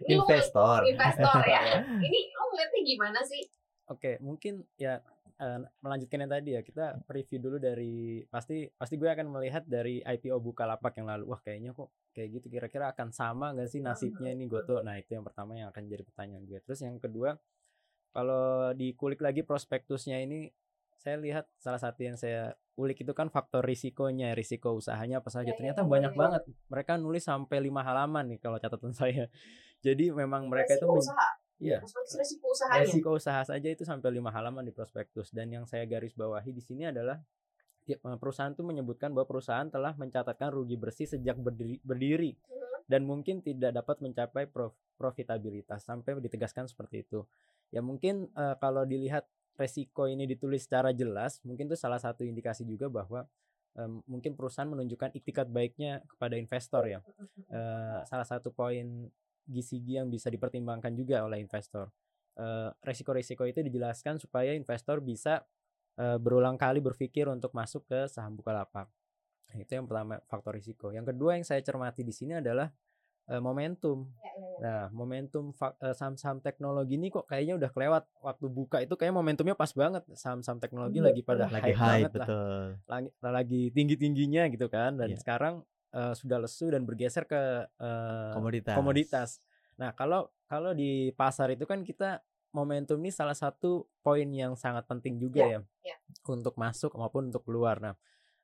Ini 0.06 0.14
lo 0.16 0.24
Investor. 0.24 0.80
investor 0.86 1.42
ya 1.44 1.60
ini 2.06 2.20
lo 2.32 2.42
ngeliatnya 2.52 2.80
gimana 2.84 3.20
sih 3.26 3.42
Oke, 3.86 4.18
mungkin 4.18 4.66
ya 4.74 4.98
eh, 5.38 5.62
melanjutkan 5.78 6.26
yang 6.26 6.32
tadi 6.34 6.50
ya 6.58 6.62
kita 6.66 7.06
review 7.06 7.38
dulu 7.38 7.56
dari 7.62 8.18
pasti 8.26 8.66
pasti 8.74 8.98
gue 8.98 9.06
akan 9.06 9.30
melihat 9.30 9.62
dari 9.62 10.02
IPO 10.02 10.42
Bukalapak 10.42 10.98
yang 10.98 11.06
lalu. 11.06 11.30
Wah, 11.30 11.38
kayaknya 11.38 11.70
kok 11.70 11.94
kayak 12.10 12.28
gitu 12.40 12.46
kira-kira 12.50 12.90
akan 12.90 13.14
sama 13.14 13.54
nggak 13.54 13.70
sih 13.70 13.78
nasibnya 13.78 14.34
ini 14.34 14.50
Goto? 14.50 14.82
Nah, 14.82 14.98
itu 14.98 15.14
yang 15.14 15.22
pertama 15.22 15.54
yang 15.54 15.70
akan 15.70 15.86
jadi 15.86 16.02
pertanyaan 16.02 16.42
gue. 16.50 16.58
Terus 16.66 16.82
yang 16.82 16.98
kedua, 16.98 17.38
kalau 18.10 18.74
dikulik 18.74 19.22
lagi 19.22 19.46
prospektusnya 19.46 20.18
ini 20.18 20.50
saya 21.06 21.22
lihat 21.22 21.46
salah 21.62 21.78
satu 21.78 22.02
yang 22.02 22.18
saya 22.18 22.58
ulik 22.74 23.06
itu 23.06 23.14
kan 23.14 23.30
faktor 23.30 23.62
risikonya, 23.62 24.34
risiko 24.34 24.74
usahanya 24.74 25.22
apa 25.22 25.30
saja. 25.30 25.46
Ya, 25.46 25.54
ya, 25.54 25.58
Ternyata 25.62 25.80
ya, 25.80 25.86
banyak 25.86 26.12
ya. 26.12 26.18
banget. 26.18 26.42
Mereka 26.66 26.92
nulis 26.98 27.22
sampai 27.22 27.62
lima 27.62 27.86
halaman 27.86 28.26
nih 28.34 28.42
kalau 28.42 28.58
catatan 28.58 28.90
saya. 28.98 29.30
Jadi 29.86 30.10
memang 30.10 30.50
mereka 30.50 30.74
itu 30.74 30.82
resiko 30.82 30.98
men- 30.98 31.06
usaha 31.06 31.28
iya 31.56 31.78
resiko 31.80 32.46
usahanya 32.52 32.80
resiko 32.84 33.10
usaha 33.16 33.40
saja 33.48 33.68
itu 33.72 33.80
sampai 33.88 34.12
lima 34.12 34.28
halaman 34.28 34.60
di 34.60 34.76
prospektus 34.76 35.32
dan 35.32 35.48
yang 35.48 35.64
saya 35.64 35.88
garis 35.88 36.12
bawahi 36.12 36.52
di 36.52 36.60
sini 36.60 36.84
adalah 36.84 37.16
ya, 37.88 37.96
eh, 37.96 38.18
perusahaan 38.20 38.52
itu 38.52 38.60
menyebutkan 38.60 39.16
bahwa 39.16 39.24
perusahaan 39.24 39.64
telah 39.72 39.96
mencatatkan 39.96 40.52
rugi 40.52 40.76
bersih 40.76 41.08
sejak 41.08 41.40
berdiri, 41.40 41.80
berdiri 41.80 42.36
Mhm. 42.36 42.92
dan 42.92 43.08
mungkin 43.08 43.40
tidak 43.40 43.72
dapat 43.72 44.04
mencapai 44.04 44.44
prof- 44.52 44.76
profitabilitas 45.00 45.80
sampai 45.80 46.20
ditegaskan 46.20 46.68
seperti 46.68 47.08
itu 47.08 47.24
ya 47.72 47.80
mungkin 47.80 48.28
eh, 48.36 48.56
kalau 48.60 48.84
dilihat 48.84 49.24
resiko 49.56 50.06
ini 50.06 50.28
ditulis 50.28 50.64
secara 50.64 50.92
jelas 50.92 51.40
mungkin 51.42 51.66
itu 51.66 51.76
salah 51.76 51.98
satu 51.98 52.22
indikasi 52.22 52.62
juga 52.68 52.86
bahwa 52.92 53.24
em, 53.76 54.00
mungkin 54.06 54.36
perusahaan 54.36 54.68
menunjukkan 54.68 55.16
iktikat 55.16 55.48
baiknya 55.48 56.04
kepada 56.08 56.36
investor 56.36 56.84
ya 56.88 57.00
Eh, 57.46 57.98
salah 58.10 58.26
satu 58.26 58.50
poin 58.50 59.06
GCG 59.46 60.02
yang 60.02 60.08
bisa 60.10 60.26
dipertimbangkan 60.26 60.90
juga 60.98 61.22
oleh 61.22 61.38
investor. 61.38 61.88
Eh, 62.36 62.70
Resiko-resiko 62.82 63.46
itu 63.46 63.62
dijelaskan 63.62 64.18
supaya 64.18 64.50
investor 64.52 64.98
bisa 65.00 65.46
eh, 65.96 66.18
berulang 66.18 66.58
kali 66.58 66.82
berpikir 66.82 67.30
untuk 67.30 67.54
masuk 67.56 67.86
ke 67.88 68.10
saham 68.10 68.36
Bukalapak. 68.36 68.90
Itu 69.56 69.78
yang 69.78 69.86
pertama 69.88 70.20
faktor 70.28 70.58
risiko. 70.58 70.90
Yang 70.92 71.14
kedua 71.14 71.38
yang 71.38 71.46
saya 71.46 71.62
cermati 71.62 72.02
di 72.04 72.12
sini 72.12 72.36
adalah 72.42 72.68
eh, 73.26 73.42
momentum. 73.42 74.06
Ya, 74.22 74.32
ya, 74.32 74.46
ya. 74.46 74.58
Nah, 74.62 74.84
momentum 74.94 75.50
eh, 75.82 75.94
saham-saham 75.94 76.38
teknologi 76.40 76.94
ini 76.94 77.10
kok 77.10 77.26
kayaknya 77.26 77.58
udah 77.58 77.70
kelewat 77.74 78.04
waktu 78.22 78.46
buka 78.46 78.78
itu 78.82 78.94
kayak 78.94 79.14
momentumnya 79.14 79.58
pas 79.58 79.70
banget. 79.74 80.02
Saham-saham 80.14 80.62
teknologi 80.62 80.98
Iya, 81.02 81.06
lagi 81.10 81.22
pada 81.26 81.44
Lagi 81.50 81.72
high 81.74 82.06
banget 82.06 82.12
lah 82.14 82.26
betul. 82.26 82.64
lagi, 82.86 83.08
lagi 83.22 83.62
tinggi-tingginya 83.74 84.42
gitu 84.50 84.66
kan 84.70 84.94
dan 84.98 85.12
Iya. 85.14 85.18
sekarang 85.20 85.54
eh, 85.96 86.14
sudah 86.14 86.38
lesu 86.42 86.68
dan 86.70 86.82
bergeser 86.84 87.24
ke 87.26 87.66
eh, 87.66 88.32
Komoditas. 88.34 88.74
komoditas. 88.76 89.30
Nah, 89.76 89.92
kalau 89.92 90.30
kalau 90.46 90.72
di 90.72 91.10
pasar 91.12 91.52
itu 91.52 91.66
kan 91.66 91.82
kita 91.82 92.22
momentum 92.54 92.96
ini 93.02 93.12
salah 93.12 93.36
satu 93.36 93.84
poin 94.00 94.24
yang 94.32 94.56
sangat 94.56 94.88
penting 94.88 95.20
juga 95.20 95.44
ya, 95.44 95.60
ya. 95.84 95.96
untuk 96.24 96.56
masuk 96.56 96.96
maupun 96.96 97.28
untuk 97.28 97.44
keluar. 97.44 97.76
Nah, 97.82 97.92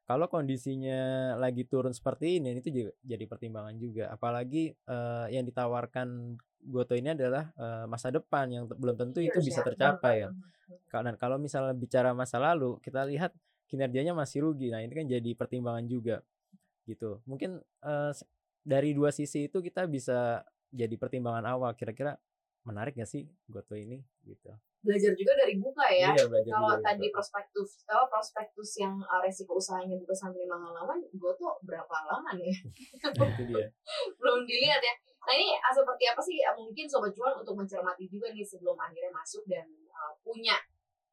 kalau 0.03 0.27
kondisinya 0.27 1.33
lagi 1.39 1.63
turun 1.65 1.95
seperti 1.95 2.39
ini 2.39 2.59
itu 2.59 2.69
juga 2.71 2.93
jadi 3.03 3.25
pertimbangan 3.27 3.75
juga. 3.79 4.05
Apalagi 4.11 4.75
eh, 4.75 5.27
yang 5.31 5.47
ditawarkan 5.47 6.37
Goto 6.63 6.95
ini 6.95 7.11
adalah 7.11 7.51
eh, 7.55 7.85
masa 7.87 8.11
depan 8.11 8.47
yang 8.51 8.65
belum 8.71 8.95
tentu 8.95 9.19
itu 9.19 9.39
Years 9.39 9.47
bisa 9.47 9.61
tercapai 9.63 10.27
ya. 10.27 10.31
Karena 10.91 11.15
kalau 11.17 11.39
misalnya 11.41 11.73
bicara 11.75 12.13
masa 12.13 12.37
lalu 12.39 12.79
kita 12.83 13.07
lihat 13.09 13.33
kinerjanya 13.67 14.13
masih 14.13 14.45
rugi. 14.45 14.69
Nah 14.71 14.83
ini 14.85 14.93
kan 14.93 15.07
jadi 15.09 15.31
pertimbangan 15.35 15.87
juga 15.89 16.17
gitu. 16.85 17.23
Mungkin 17.25 17.59
s- 18.13 18.27
dari 18.63 18.95
dua 18.95 19.11
sisi 19.11 19.47
itu 19.51 19.59
kita 19.59 19.87
bisa 19.91 20.43
jadi 20.71 20.95
pertimbangan 20.99 21.47
awal. 21.47 21.73
Kira-kira 21.75 22.15
menarik 22.63 22.95
gak 22.95 23.11
sih 23.11 23.27
Goto 23.51 23.75
ini 23.75 23.99
gitu 24.23 24.55
belajar 24.83 25.15
juga 25.15 25.33
dari 25.39 25.55
buka 25.57 25.87
ya. 25.87 26.11
Iya, 26.13 26.27
kalau 26.27 26.75
tadi 26.83 27.07
gitu. 27.07 27.15
prospektus 27.15 27.87
kalau 27.87 28.05
prospektus 28.11 28.71
yang 28.83 28.99
uh, 29.07 29.23
resiko 29.23 29.55
usahanya 29.55 29.95
buka 29.95 30.11
sampai 30.11 30.43
lima 30.43 30.59
halaman 30.59 30.99
gue 31.07 31.33
tuh 31.39 31.55
berapa 31.63 31.91
halaman 31.91 32.37
ya? 32.43 32.51
Itu 32.99 33.43
dia. 33.47 33.67
Belum 34.21 34.43
dilihat 34.43 34.83
ya. 34.83 34.95
Nah 35.23 35.35
ini 35.39 35.55
uh, 35.55 35.73
seperti 35.73 36.05
apa 36.11 36.21
sih 36.21 36.43
uh, 36.43 36.55
mungkin 36.59 36.85
sobat 36.91 37.15
cuan 37.15 37.39
untuk 37.39 37.55
mencermati 37.55 38.11
juga 38.11 38.35
nih 38.35 38.43
sebelum 38.43 38.75
akhirnya 38.75 39.15
masuk 39.15 39.47
dan 39.47 39.71
uh, 39.95 40.13
punya 40.27 40.59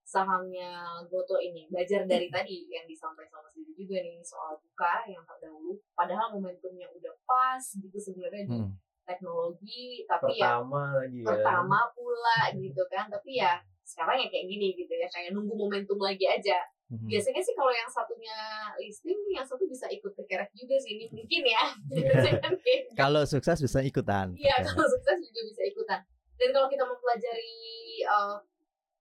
sahamnya 0.02 0.98
Goto 1.06 1.38
ini. 1.38 1.70
Belajar 1.70 2.10
dari 2.10 2.26
tadi 2.36 2.66
yang 2.74 2.90
disampaikan 2.90 3.46
sama 3.46 3.50
Sidi 3.54 3.78
juga 3.78 4.02
nih 4.02 4.18
soal 4.26 4.58
buka 4.58 5.06
yang 5.06 5.22
terdahulu 5.30 5.78
padahal 5.94 6.34
momentumnya 6.34 6.90
udah 6.90 7.14
pas 7.30 7.62
gitu 7.62 7.98
sebenarnya. 8.02 8.50
Hmm. 8.50 8.74
Teknologi 9.10 10.06
tapi 10.06 10.38
ya 10.38 10.62
pertama 10.62 10.94
lagi 11.02 11.20
ya. 11.20 11.28
pertama 11.34 11.80
pula 11.98 12.40
gitu 12.54 12.84
kan. 12.94 13.10
Tapi 13.10 13.42
ya 13.42 13.58
sekarang 13.82 14.22
ya 14.22 14.28
kayak 14.30 14.46
gini 14.46 14.78
gitu 14.78 14.94
ya 14.94 15.10
kayak 15.10 15.34
nunggu 15.34 15.58
momentum 15.58 15.98
lagi 15.98 16.30
aja. 16.30 16.62
Mhm. 16.90 17.06
biasanya 17.06 17.38
sih 17.38 17.54
kalau 17.54 17.70
yang 17.70 17.86
satunya 17.86 18.34
listing 18.82 19.22
yang 19.30 19.46
satu 19.46 19.62
bisa 19.70 19.86
ikut 19.94 20.10
kekerek 20.10 20.50
juga 20.58 20.74
sih 20.82 20.98
ini 20.98 21.06
mungkin 21.14 21.46
ya. 21.46 21.64
Gitu. 22.66 22.98
Kalau 22.98 23.22
sukses 23.30 23.62
bisa 23.62 23.80
ikutan. 23.86 24.34
iya 24.34 24.58
kalau 24.58 24.86
sukses 24.90 25.18
juga 25.22 25.42
bisa 25.54 25.62
ikutan. 25.70 26.02
Dan 26.42 26.50
kalau 26.50 26.66
kita 26.66 26.82
mempelajari 26.90 27.62
eh, 28.02 28.36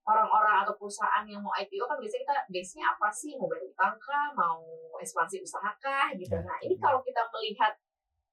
orang-orang 0.09 0.65
atau 0.65 0.75
perusahaan 0.81 1.25
yang 1.29 1.45
mau 1.45 1.53
IPO 1.53 1.85
kan 1.85 1.97
biasanya 2.00 2.23
kita 2.25 2.37
base-nya 2.49 2.85
apa 2.93 3.09
sih? 3.12 3.37
Mau 3.37 3.49
bayar 3.49 3.65
utang 3.69 3.95
kah? 4.00 4.27
Mau 4.33 4.61
ekspansi 5.00 5.45
usaha 5.45 5.71
kah? 5.81 6.12
Gitu. 6.17 6.33
Ya. 6.33 6.41
nah 6.45 6.57
ini 6.65 6.77
kalau 6.81 7.05
kita 7.05 7.25
melihat 7.29 7.77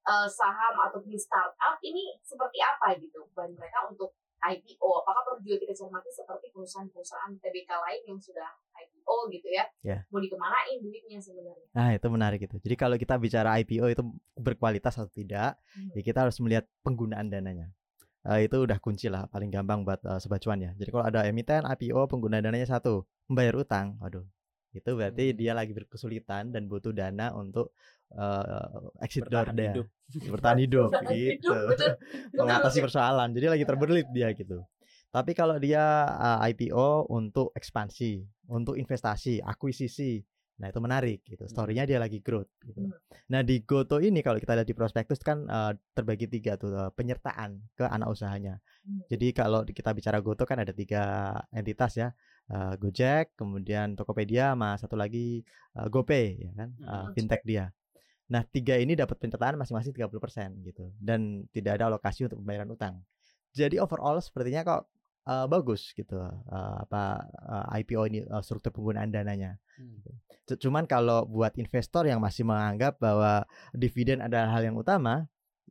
eh, 0.05 0.27
saham 0.29 0.75
ataupun 0.81 1.13
startup 1.15 1.75
ini 1.81 2.17
seperti 2.21 2.59
apa 2.59 2.93
gitu 2.97 3.25
buat 3.31 3.49
mereka 3.49 3.89
untuk 3.89 4.13
IPO 4.37 4.89
apakah 5.01 5.21
perlu 5.25 5.41
juga 5.41 5.57
kita 5.59 5.73
cermati 5.73 6.11
seperti 6.11 6.53
perusahaan-perusahaan 6.53 7.33
TBK 7.35 7.65
lain 7.71 8.01
yang 8.05 8.19
sudah 8.19 8.45
IPO 8.77 9.15
gitu 9.31 9.47
ya 9.49 9.65
Ya. 9.81 10.05
mau 10.07 10.21
dikemanain 10.21 10.77
duitnya 10.77 11.17
sebenarnya 11.17 11.65
Nah, 11.73 11.89
itu 11.91 12.07
menarik 12.07 12.39
itu. 12.39 12.55
Jadi 12.55 12.75
kalau 12.75 12.95
kita 12.95 13.17
bicara 13.17 13.57
IPO 13.57 13.85
itu 13.89 14.03
berkualitas 14.35 14.95
atau 14.95 15.09
tidak, 15.09 15.57
Hmm. 15.73 15.89
ya 15.91 16.01
kita 16.01 16.23
harus 16.23 16.37
melihat 16.39 16.63
penggunaan 16.81 17.27
dananya. 17.27 17.73
Eh, 18.23 18.45
itu 18.45 18.57
udah 18.57 18.77
kunci 18.77 19.05
lah 19.05 19.25
paling 19.25 19.49
gampang 19.49 19.81
buat 19.81 20.01
eh, 20.01 20.19
sobat 20.19 20.39
cuan 20.39 20.57
ya. 20.57 20.71
Jadi 20.73 20.89
kalau 20.89 21.05
ada 21.05 21.25
emiten 21.25 21.61
IPO 21.63 22.05
pengguna 22.05 22.37
dananya 22.37 22.69
satu, 22.69 23.01
membayar 23.25 23.53
utang, 23.55 23.97
waduh. 23.97 24.25
Itu 24.71 24.93
berarti 24.93 25.31
Hmm. 25.31 25.37
dia 25.37 25.53
lagi 25.53 25.71
berkesulitan 25.71 26.51
dan 26.51 26.67
butuh 26.67 26.91
dana 26.91 27.33
untuk 27.33 27.71
eh, 28.13 29.05
exit 29.05 29.25
door 29.25 29.49
Bertahan 29.49 29.57
dia. 29.57 29.71
hidup. 29.73 29.87
Bertahan 30.29 30.59
hidup 30.61 30.89
Bertahan 30.93 31.05
gitu. 31.09 31.49
hidup, 31.49 31.63
betul. 31.73 31.93
Mengatasi 32.37 32.79
persoalan. 32.85 33.29
Jadi 33.33 33.45
lagi 33.49 33.65
terbelit 33.65 34.07
dia 34.13 34.29
gitu. 34.35 34.61
Tapi 35.09 35.31
kalau 35.31 35.55
dia 35.57 35.81
uh, 36.11 36.43
IPO 36.43 37.07
untuk 37.07 37.55
ekspansi, 37.55 38.19
untuk 38.51 38.75
investasi, 38.75 39.39
akuisisi, 39.39 40.19
nah 40.59 40.67
itu 40.67 40.79
menarik 40.83 41.23
gitu. 41.23 41.47
Storynya 41.47 41.87
dia 41.87 42.03
lagi 42.03 42.19
growth. 42.19 42.51
Gitu. 42.59 42.83
Hmm. 42.83 42.91
Nah 43.31 43.39
di 43.39 43.63
Goto 43.63 44.03
ini 44.03 44.19
kalau 44.19 44.43
kita 44.43 44.59
lihat 44.59 44.67
di 44.67 44.75
prospektus 44.75 45.23
kan 45.23 45.47
uh, 45.47 45.71
terbagi 45.95 46.27
tiga 46.27 46.59
tuh 46.59 46.75
uh, 46.75 46.91
penyertaan 46.91 47.63
ke 47.73 47.87
anak 47.87 48.11
usahanya. 48.11 48.59
Hmm. 48.83 49.07
Jadi 49.07 49.31
kalau 49.31 49.63
kita 49.63 49.95
bicara 49.95 50.19
Goto 50.19 50.43
kan 50.43 50.59
ada 50.59 50.75
tiga 50.75 51.31
entitas 51.49 51.95
ya, 51.95 52.11
Uh, 52.45 52.77
Gojek, 52.77 53.33
kemudian 53.33 53.97
Tokopedia, 53.97 54.53
sama 54.53 54.77
satu 54.77 54.93
lagi 54.93 55.41
uh, 55.81 55.89
GoPay 55.89 56.45
ya 56.45 56.51
kan, 56.53 56.69
uh, 56.85 57.09
Hmm. 57.09 57.17
fintech 57.17 57.41
dia. 57.41 57.73
Nah 58.25 58.41
tiga 58.41 58.75
ini 58.77 58.97
dapat 58.97 59.21
penyertaan 59.21 59.57
masing-masing 59.59 59.93
30% 59.93 60.65
gitu, 60.65 60.89
dan 60.97 61.45
tidak 61.53 61.77
ada 61.77 61.93
alokasi 61.93 62.25
untuk 62.25 62.41
pembayaran 62.41 62.69
utang. 62.69 62.95
Jadi 63.53 63.77
overall 63.77 64.17
sepertinya 64.19 64.65
kok 64.65 64.81
uh, 65.29 65.45
bagus 65.45 65.93
gitu 65.93 66.17
uh, 66.17 66.75
apa 66.81 67.21
uh, 67.45 67.77
IPO 67.81 68.01
ini 68.09 68.19
uh, 68.25 68.41
struktur 68.41 68.73
penggunaan 68.73 69.13
dananya. 69.13 69.61
Hmm. 69.77 70.01
C- 70.49 70.59
Cuman 70.59 70.89
kalau 70.89 71.25
buat 71.25 71.53
investor 71.57 72.05
yang 72.09 72.21
masih 72.21 72.45
menganggap 72.45 72.97
bahwa 72.97 73.45
dividen 73.73 74.21
adalah 74.25 74.49
hal 74.53 74.65
yang 74.65 74.77
utama, 74.77 75.25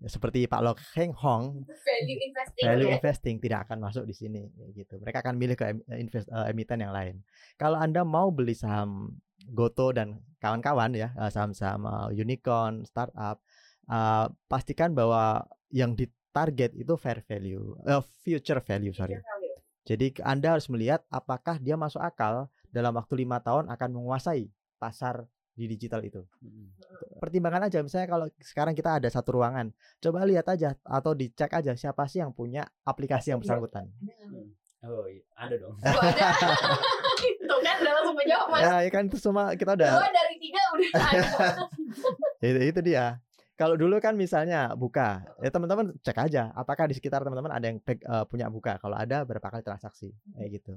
seperti 0.04 0.50
Pak 0.50 0.60
Lok 0.60 0.78
Heng 0.98 1.14
Hong, 1.14 1.62
value 1.64 2.18
investing 2.18 2.64
value 2.66 2.88
ya 2.90 2.94
investing 2.98 3.36
tidak 3.38 3.70
akan 3.70 3.78
masuk 3.78 4.04
di 4.04 4.14
sini 4.14 4.42
gitu. 4.74 4.98
Mereka 4.98 5.22
akan 5.22 5.34
milih 5.38 5.54
ke 5.54 5.70
invest, 5.96 6.26
emiten 6.50 6.82
yang 6.82 6.90
lain. 6.90 7.22
Kalau 7.54 7.78
Anda 7.78 8.02
mau 8.02 8.34
beli 8.34 8.58
saham 8.58 9.14
Goto 9.50 9.92
dan 9.92 10.22
kawan-kawan 10.40 10.92
ya, 10.96 11.12
eh, 11.16 11.30
saham-saham 11.32 11.84
eh, 11.88 12.20
unicorn, 12.20 12.84
startup, 12.84 13.40
eh, 13.88 14.26
pastikan 14.48 14.92
bahwa 14.92 15.44
yang 15.72 15.96
ditarget 15.96 16.72
itu 16.76 16.94
fair 17.00 17.20
value, 17.24 17.76
eh, 17.84 18.02
future 18.24 18.60
value 18.60 18.92
sorry. 18.92 19.16
Value. 19.16 19.56
Jadi 19.84 20.06
Anda 20.24 20.56
harus 20.56 20.68
melihat 20.72 21.04
apakah 21.12 21.60
dia 21.60 21.76
masuk 21.76 22.00
akal 22.00 22.48
dalam 22.72 22.96
waktu 22.96 23.20
lima 23.20 23.36
tahun 23.44 23.68
akan 23.68 23.88
menguasai 23.92 24.48
pasar 24.80 25.28
di 25.54 25.70
digital 25.70 26.02
itu. 26.02 26.24
Hmm. 26.42 26.74
Pertimbangan 27.22 27.70
aja 27.70 27.78
misalnya 27.84 28.08
kalau 28.10 28.26
sekarang 28.42 28.74
kita 28.74 28.98
ada 28.98 29.08
satu 29.12 29.38
ruangan, 29.38 29.70
coba 30.02 30.26
lihat 30.26 30.50
aja 30.50 30.74
atau 30.82 31.14
dicek 31.14 31.52
aja 31.52 31.78
siapa 31.78 32.10
sih 32.10 32.18
yang 32.24 32.34
punya 32.34 32.66
aplikasi 32.82 33.30
yang 33.30 33.38
bersangkutan. 33.38 33.86
oh 34.84 35.08
iya 35.08 35.24
ada 35.32 35.56
dong 35.56 35.80
Tuh 35.80 35.96
ada 35.96 36.24
itu 36.28 36.48
kan 37.64 37.76
udah 37.80 37.92
langsung 37.96 38.16
menjawab 38.16 38.46
mas 38.52 38.60
Ya, 38.60 38.74
ya 38.84 38.90
kan 38.92 39.02
itu 39.08 39.16
semua 39.16 39.44
kita 39.56 39.72
udah 39.74 39.90
dua 39.96 40.08
dari 40.12 40.36
tiga 40.36 40.60
udah 40.76 40.88
itu, 42.48 42.60
itu 42.70 42.80
dia. 42.84 43.18
Kalau 43.54 43.78
dulu 43.78 44.02
kan 44.02 44.18
misalnya 44.18 44.74
buka, 44.74 45.22
ya 45.38 45.46
teman-teman 45.46 45.94
cek 46.02 46.18
aja 46.18 46.50
apakah 46.58 46.90
di 46.90 46.98
sekitar 46.98 47.22
teman-teman 47.22 47.54
ada 47.54 47.70
yang 47.70 47.78
peg- 47.78 48.02
eh, 48.02 48.24
punya 48.26 48.50
buka. 48.50 48.82
Kalau 48.82 48.98
ada 48.98 49.22
berapa 49.22 49.46
kali 49.46 49.62
transaksi 49.62 50.10
kayak 50.34 50.58
gitu. 50.58 50.74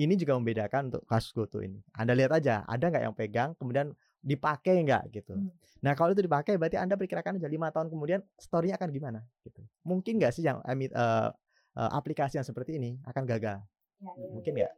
Ini 0.00 0.16
juga 0.16 0.32
membedakan 0.40 0.88
untuk 0.88 1.04
kasus 1.04 1.36
GoTo 1.36 1.60
ini. 1.60 1.84
Anda 1.92 2.16
lihat 2.16 2.32
aja, 2.32 2.64
ada 2.64 2.88
nggak 2.88 3.04
yang 3.04 3.12
pegang, 3.12 3.50
kemudian 3.60 3.92
dipakai 4.24 4.80
nggak 4.88 5.12
gitu. 5.12 5.36
Hmm. 5.36 5.52
Nah 5.84 5.92
kalau 5.92 6.16
itu 6.16 6.24
dipakai, 6.24 6.56
berarti 6.56 6.80
Anda 6.80 6.96
perkirakan 6.96 7.36
aja 7.36 7.44
lima 7.44 7.68
tahun 7.68 7.92
kemudian 7.92 8.24
story-nya 8.40 8.80
akan 8.80 8.88
gimana 8.88 9.20
gitu. 9.44 9.60
Mungkin 9.84 10.16
nggak 10.16 10.32
sih 10.32 10.48
yang 10.48 10.64
eh, 10.64 10.80
eh, 10.80 11.28
aplikasi 11.76 12.40
yang 12.40 12.46
seperti 12.48 12.80
ini 12.80 12.96
akan 13.04 13.28
gagal? 13.28 13.60
Ya, 14.00 14.12
ya, 14.16 14.28
Mungkin 14.32 14.54
ya. 14.56 14.72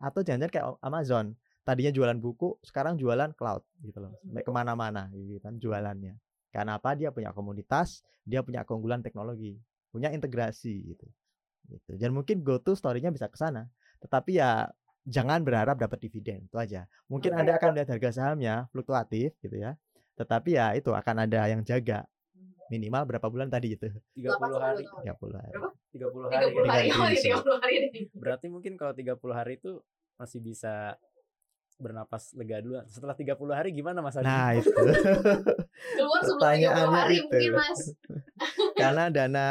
Atau 0.00 0.24
jangan-jangan 0.24 0.52
kayak 0.52 0.66
Amazon, 0.80 1.36
tadinya 1.62 1.92
jualan 1.92 2.18
buku, 2.18 2.56
sekarang 2.64 2.96
jualan 2.96 3.36
cloud 3.36 3.62
gitu 3.84 4.00
loh. 4.00 4.16
Sampai 4.24 4.42
ke 4.42 4.52
mana-mana 4.52 5.12
gitu 5.12 5.38
kan 5.38 5.60
jualannya. 5.60 6.16
Karena 6.50 6.80
apa? 6.80 6.96
Dia 6.98 7.14
punya 7.14 7.30
komunitas, 7.30 8.02
dia 8.26 8.42
punya 8.42 8.66
keunggulan 8.66 9.04
teknologi, 9.04 9.54
punya 9.92 10.10
integrasi 10.10 10.96
gitu. 10.96 11.06
gitu. 11.70 11.92
Dan 12.00 12.16
mungkin 12.16 12.42
GoTo 12.42 12.74
story-nya 12.74 13.14
bisa 13.14 13.30
ke 13.30 13.38
sana. 13.38 13.68
Tetapi 14.02 14.40
ya 14.40 14.66
jangan 15.06 15.44
berharap 15.44 15.78
dapat 15.78 16.00
dividen 16.02 16.48
itu 16.48 16.56
aja. 16.58 16.88
Mungkin 17.06 17.36
Oke, 17.36 17.40
Anda 17.44 17.52
akan 17.60 17.70
lihat 17.76 17.88
harga 17.92 18.10
sahamnya 18.10 18.66
fluktuatif 18.74 19.36
gitu 19.44 19.56
ya. 19.56 19.76
Tetapi 20.18 20.58
ya 20.58 20.74
itu 20.74 20.90
akan 20.90 21.28
ada 21.28 21.46
yang 21.46 21.62
jaga 21.62 22.08
minimal 22.70 23.02
berapa 23.06 23.26
bulan 23.26 23.50
tadi 23.50 23.74
gitu. 23.74 23.90
30 24.14 24.58
hari 24.62 24.84
80 24.86 25.06
30 25.06 25.42
hari. 25.42 25.54
30 25.90 26.00
tiga 26.00 26.06
hari 26.30 26.50
puluh 26.50 26.68
hari 26.68 26.88
puluh 27.34 27.58
hari 27.58 27.74
ini 27.84 28.00
berarti 28.12 28.46
mungkin 28.46 28.72
kalau 28.74 28.92
30 28.92 29.10
hari 29.30 29.56
itu 29.56 29.82
masih 30.14 30.38
bisa 30.38 30.94
bernapas 31.76 32.36
lega 32.36 32.60
dulu 32.60 32.76
setelah 32.86 33.16
30 33.16 33.34
hari 33.50 33.72
gimana 33.72 33.98
Mas 33.98 34.12
Adi? 34.14 34.28
Nah, 34.28 34.52
itu. 34.60 34.68
keluar 34.68 36.20
sebelum 36.20 36.20
tiga 36.20 36.20
puluh 36.20 36.36
Pertanyaannya 36.36 36.92
hari 36.94 37.16
itu. 37.16 37.24
mungkin 37.24 37.50
mas 37.54 37.80
karena 38.80 39.04
dana 39.08 39.46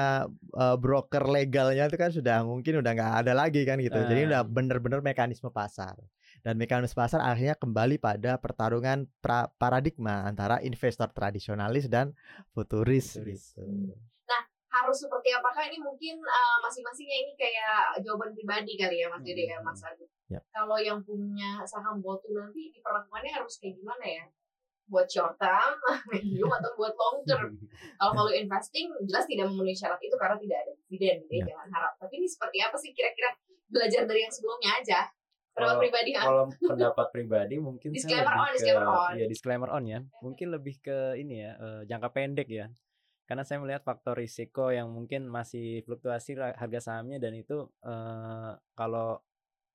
uh, 0.53 0.77
broker 0.77 1.25
legalnya 1.25 1.85
itu 1.85 1.97
kan 1.97 2.09
sudah 2.09 2.45
mungkin 2.45 2.79
udah 2.79 2.91
nggak 2.91 3.13
ada 3.19 3.33
lagi 3.33 3.65
kan 3.65 3.81
gitu. 3.81 3.97
Jadi 3.97 4.29
udah 4.29 4.41
Ah. 4.41 4.47
bener-bener 4.47 5.01
mekanisme 5.01 5.49
pasar. 5.49 5.97
Dan 6.39 6.55
mekanisme 6.55 6.95
pasar 6.95 7.19
akhirnya 7.19 7.57
kembali 7.57 7.97
pada 7.97 8.37
pertarungan 8.37 9.09
pra- 9.19 9.49
paradigma 9.51 10.23
antara 10.23 10.61
investor 10.61 11.09
tradisionalis 11.09 11.89
dan 11.89 12.13
futuris, 12.53 13.17
Futuris. 13.17 13.57
gitu. 13.57 13.97
Harus 14.69 14.97
seperti 14.97 15.29
apakah 15.31 15.65
ini 15.65 15.77
mungkin 15.77 16.17
uh, 16.19 16.57
masing-masingnya 16.61 17.17
ini 17.19 17.33
kayak 17.33 17.97
jawaban 17.99 18.31
pribadi 18.31 18.73
kali 18.73 19.01
ya 19.01 19.09
mas 19.09 19.21
Dede 19.21 19.45
ya 19.45 19.57
Hmm. 19.57 19.65
mas 19.65 19.81
Agus 19.81 20.09
Yap. 20.29 20.43
kalau 20.49 20.77
yang 20.77 21.01
punya 21.01 21.57
saham 21.63 21.97
GoTo 21.99 22.29
nanti 22.31 22.69
diperlakukannya 22.71 23.33
harus 23.33 23.57
kayak 23.57 23.75
gimana 23.75 24.05
ya 24.05 24.25
buat 24.85 25.05
short 25.05 25.37
term, 25.37 25.77
medium 26.09 26.49
atau 26.49 26.73
buat 26.73 26.89
long 26.91 27.21
term. 27.21 27.53
Kalau 28.01 28.09
kalau 28.11 28.31
investing 28.33 28.89
jelas 29.05 29.21
tidak 29.25 29.45
memenuhi 29.45 29.77
syarat 29.77 30.01
itu 30.01 30.17
karena 30.17 30.33
tidak 30.35 30.57
ada 30.59 30.71
dividen, 30.81 31.15
gitu 31.21 31.29
ya, 31.29 31.37
Ya. 31.37 31.45
jangan 31.53 31.69
harap. 31.69 31.93
Tapi 32.01 32.13
ini 32.17 32.25
seperti 32.25 32.57
apa 32.57 32.73
sih 32.73 32.89
kira-kira 32.89 33.29
belajar 33.69 34.09
dari 34.09 34.25
yang 34.25 34.33
sebelumnya 34.33 34.71
aja? 34.75 34.99
Pendapat 35.53 35.61
Kalau- 35.69 35.81
pribadi? 35.85 36.09
Kalau 36.11 36.45
pendapat 36.73 37.07
pribadi 37.11 37.55
mungkin 37.59 37.89
Disclaimer 37.93 38.25
saya 38.25 38.41
on, 38.41 38.47
ke 38.47 38.53
disclaimer 38.57 38.87
on. 38.89 39.13
ya 39.13 39.25
disclaimer 39.29 39.69
on 39.69 39.83
ya. 39.85 39.99
Mungkin 40.19 40.47
lebih 40.49 40.75
ke 40.79 40.97
ini 41.15 41.35
ya 41.37 41.51
eh, 41.53 41.81
jangka 41.85 42.09
pendek 42.09 42.49
ya. 42.49 42.65
Karena 43.29 43.45
saya 43.45 43.61
melihat 43.61 43.85
faktor 43.85 44.17
risiko 44.17 44.73
yang 44.73 44.89
mungkin 44.89 45.29
masih 45.29 45.85
fluktuasi 45.85 46.33
harga 46.33 46.81
sahamnya 46.81 47.21
dan 47.21 47.37
itu 47.37 47.69
eh, 47.85 48.51
kalau 48.73 49.21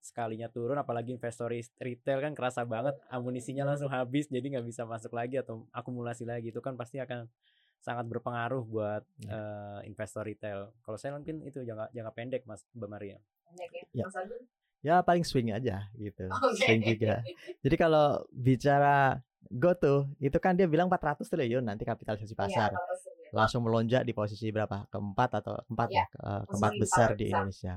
sekalinya 0.02 0.50
turun 0.50 0.74
apalagi 0.74 1.14
investor 1.14 1.54
retail 1.80 2.18
kan 2.18 2.34
kerasa 2.34 2.66
banget 2.66 2.98
amunisinya 3.08 3.64
langsung 3.64 3.88
habis 3.88 4.26
jadi 4.26 4.58
nggak 4.58 4.66
bisa 4.66 4.82
masuk 4.84 5.14
lagi 5.14 5.38
atau 5.40 5.64
akumulasi 5.72 6.28
lagi 6.28 6.52
itu 6.52 6.60
kan 6.60 6.74
pasti 6.76 6.98
akan 7.00 7.30
sangat 7.78 8.10
berpengaruh 8.10 8.64
buat 8.66 9.06
eh, 9.22 9.78
investor 9.86 10.26
retail. 10.26 10.74
Kalau 10.82 10.98
saya 10.98 11.14
mungkin 11.14 11.46
itu 11.46 11.62
jangka 11.62 11.94
jangka 11.94 12.12
pendek 12.16 12.42
Mas 12.50 12.66
Mbak 12.74 12.90
Maria. 12.90 13.22
Pendek 13.46 13.70
ya. 13.70 14.02
Ya. 14.02 14.04
Mas 14.10 14.18
Agung? 14.18 14.44
Ya 14.84 14.94
paling 15.00 15.24
swing 15.24 15.54
aja 15.54 15.88
gitu. 15.94 16.26
Oke. 16.26 16.64
Swing 16.66 16.82
juga. 16.82 17.22
Jadi 17.62 17.76
kalau 17.78 18.26
bicara 18.34 19.22
GoTo 19.48 20.10
itu 20.18 20.36
kan 20.40 20.56
dia 20.56 20.66
bilang 20.66 20.88
400 20.88 21.28
triliun 21.28 21.64
nanti 21.64 21.86
kapitalisasi 21.86 22.34
Iya, 22.34 22.40
pasar. 22.40 22.70
tersebut. 22.72 23.13
Langsung 23.34 23.66
melonjak 23.66 24.06
di 24.06 24.14
posisi 24.14 24.48
berapa? 24.54 24.86
Keempat 24.88 25.30
atau 25.42 25.58
keempat 25.66 25.88
Iya, 25.90 25.98
ya, 25.98 26.06
ke- 26.08 26.42
keempat 26.48 26.72
besar 26.78 27.08
di 27.18 27.28
besar. 27.28 27.42
Indonesia. 27.42 27.74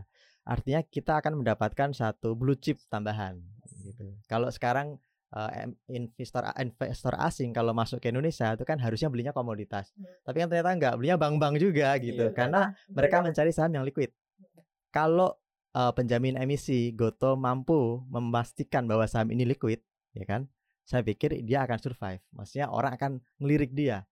Artinya 0.47 0.81
kita 0.85 1.13
akan 1.19 1.43
mendapatkan 1.43 1.89
satu 1.91 2.37
blue 2.37 2.55
chip 2.55 2.79
tambahan 2.87 3.41
gitu. 3.83 4.15
Kalau 4.31 4.47
sekarang 4.47 4.95
em- 5.35 5.75
investor 5.91 6.39
investor 6.55 7.11
asing 7.19 7.51
kalau 7.51 7.75
masuk 7.75 7.99
ke 7.99 8.07
Indonesia 8.07 8.55
itu 8.55 8.63
kan 8.63 8.79
harusnya 8.79 9.11
belinya 9.11 9.35
komoditas. 9.35 9.91
Hmm. 9.91 10.07
Tapi 10.23 10.39
kan 10.39 10.47
ternyata 10.47 10.71
enggak, 10.71 10.93
belinya 10.95 11.17
bank-bank 11.19 11.59
juga 11.59 11.91
gitu. 11.99 12.31
Iya. 12.31 12.35
Karena 12.35 12.71
mereka 12.87 13.19
mencari 13.19 13.51
saham 13.51 13.75
yang 13.75 13.83
liquid. 13.83 14.15
Kalau 14.93 15.35
eh, 15.75 15.91
penjamin 15.91 16.39
emisi 16.39 16.95
Goto 16.95 17.35
mampu 17.35 18.01
memastikan 18.07 18.87
bahwa 18.87 19.03
saham 19.03 19.35
ini 19.35 19.43
liquid, 19.43 19.83
ya 20.15 20.23
kan? 20.23 20.47
Saya 20.87 21.03
pikir 21.03 21.35
dia 21.43 21.67
akan 21.67 21.75
survive. 21.83 22.23
Maksudnya 22.31 22.71
orang 22.71 22.95
akan 22.95 23.11
ngelirik 23.43 23.75
dia 23.75 24.07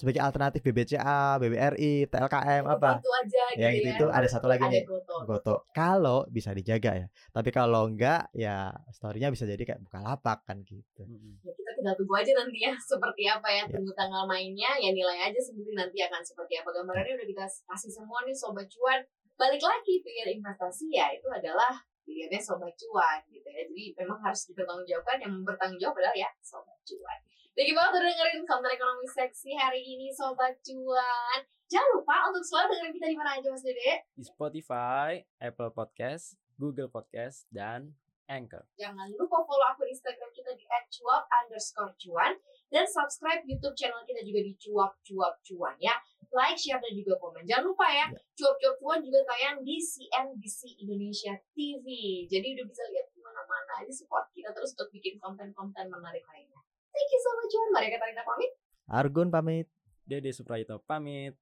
sebagai 0.00 0.24
alternatif 0.24 0.64
BBCA, 0.64 1.36
BBRI, 1.36 2.08
TLKM 2.08 2.64
apa. 2.64 2.96
Itu 2.96 3.12
aja 3.12 3.42
gitu 3.52 3.60
Yang 3.60 3.74
itu 3.76 3.88
ya. 3.92 4.00
tuh 4.00 4.08
ada 4.08 4.24
satu 4.26 4.46
lagi 4.48 4.64
Ada 4.64 4.72
nih, 4.72 4.82
Goto. 4.88 5.14
Goto. 5.28 5.54
Kalau 5.70 6.24
bisa 6.26 6.50
dijaga 6.50 6.96
ya. 6.96 7.06
Tapi 7.28 7.52
kalau 7.52 7.84
enggak 7.84 8.32
ya 8.32 8.72
story-nya 8.88 9.28
bisa 9.28 9.44
jadi 9.44 9.60
kayak 9.60 9.84
buka 9.84 10.00
lapak 10.00 10.48
kan 10.48 10.64
gitu. 10.64 11.04
Mm-mm. 11.04 11.44
Ya, 11.44 11.52
kita 11.52 11.70
tinggal 11.76 11.94
tunggu 11.94 12.14
aja 12.16 12.32
nanti 12.32 12.58
ya 12.64 12.72
seperti 12.90 13.28
apa 13.28 13.44
ya 13.46 13.58
Ya. 13.60 13.76
tunggu 13.76 13.92
tanggal 13.92 14.24
mainnya 14.24 14.72
ya 14.80 14.88
nilai 14.88 15.20
aja 15.20 15.36
sendiri 15.36 15.76
nanti 15.76 16.00
akan 16.00 16.24
seperti 16.24 16.56
apa 16.56 16.72
gambarannya 16.72 17.12
udah 17.12 17.28
kita 17.28 17.44
kasih 17.44 17.92
semua 17.92 18.24
nih 18.24 18.32
sobat 18.32 18.64
cuan 18.66 19.04
balik 19.36 19.60
lagi 19.60 20.00
pilihan 20.00 20.40
investasi 20.40 20.88
ya 20.88 21.12
itu 21.12 21.28
adalah 21.28 21.76
pilihannya 22.02 22.40
sobat 22.40 22.72
cuan 22.74 23.20
gitu 23.28 23.44
ya 23.44 23.68
jadi 23.68 23.84
memang 24.00 24.16
harus 24.20 24.48
dipertanggungjawabkan 24.48 25.20
yang 25.20 25.34
bertanggung 25.44 25.76
jawab 25.76 26.00
adalah 26.00 26.16
ya 26.16 26.28
sobat 26.40 26.78
cuan 26.82 27.20
Thank 27.60 27.76
you 27.76 27.76
banget 27.76 27.92
udah 27.92 28.08
dengerin 28.08 28.48
konten 28.48 28.72
ekonomi 28.72 29.04
seksi 29.04 29.52
hari 29.52 29.84
ini 29.84 30.08
sobat 30.16 30.56
cuan 30.64 31.44
jangan 31.68 31.92
lupa 31.92 32.32
untuk 32.32 32.40
selalu 32.40 32.72
dengerin 32.72 32.94
kita 32.96 33.06
di 33.12 33.18
mana 33.20 33.36
aja 33.36 33.52
mas 33.52 33.60
Dede 33.60 34.00
Di 34.16 34.24
Spotify, 34.24 35.20
Apple 35.36 35.68
Podcast, 35.76 36.40
Google 36.56 36.88
Podcast, 36.88 37.44
dan 37.52 37.92
Anchor. 38.32 38.64
Jangan 38.80 39.12
lupa 39.12 39.44
follow 39.44 39.76
akun 39.76 39.92
Instagram 39.92 40.32
kita 40.32 40.56
di 40.56 40.64
@cuap 40.64 41.28
underscore 41.28 41.92
cuan 42.00 42.32
dan 42.72 42.88
subscribe 42.88 43.44
YouTube 43.44 43.76
channel 43.76 44.08
kita 44.08 44.24
juga 44.24 44.40
di 44.40 44.56
cuap 44.56 44.96
cuap 45.04 45.36
cuan 45.44 45.76
ya. 45.84 46.00
Like, 46.32 46.56
share 46.56 46.80
dan 46.80 46.96
juga 46.96 47.20
komen. 47.20 47.44
Jangan 47.44 47.68
lupa 47.68 47.92
ya, 47.92 48.08
cuap 48.40 48.56
cuap 48.56 48.80
cuan 48.80 49.04
juga 49.04 49.20
tayang 49.28 49.60
di 49.60 49.76
CNBC 49.76 50.80
Indonesia 50.80 51.36
TV. 51.52 51.84
Jadi 52.24 52.56
udah 52.56 52.64
bisa 52.64 52.88
lihat 52.88 53.12
di 53.12 53.20
mana-mana. 53.20 53.84
Jadi 53.84 53.92
support 53.92 54.32
kita 54.32 54.48
terus 54.56 54.72
untuk 54.72 54.88
bikin 54.96 55.20
konten-konten 55.20 55.92
menarik 55.92 56.24
lainnya. 56.24 56.59
Thank 57.00 57.16
you 57.16 57.22
so 57.24 57.32
much 57.32 57.48
cuan. 57.48 57.68
Mari 57.72 57.88
Katarina 57.96 58.22
pamit. 58.28 58.52
Argun 58.92 59.28
pamit. 59.32 59.66
Dede 60.04 60.36
Suprayitno 60.36 60.84
pamit. 60.84 61.32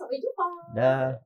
Sampai 0.00 0.16
jumpa. 0.16 0.72
Dah. 0.72 1.20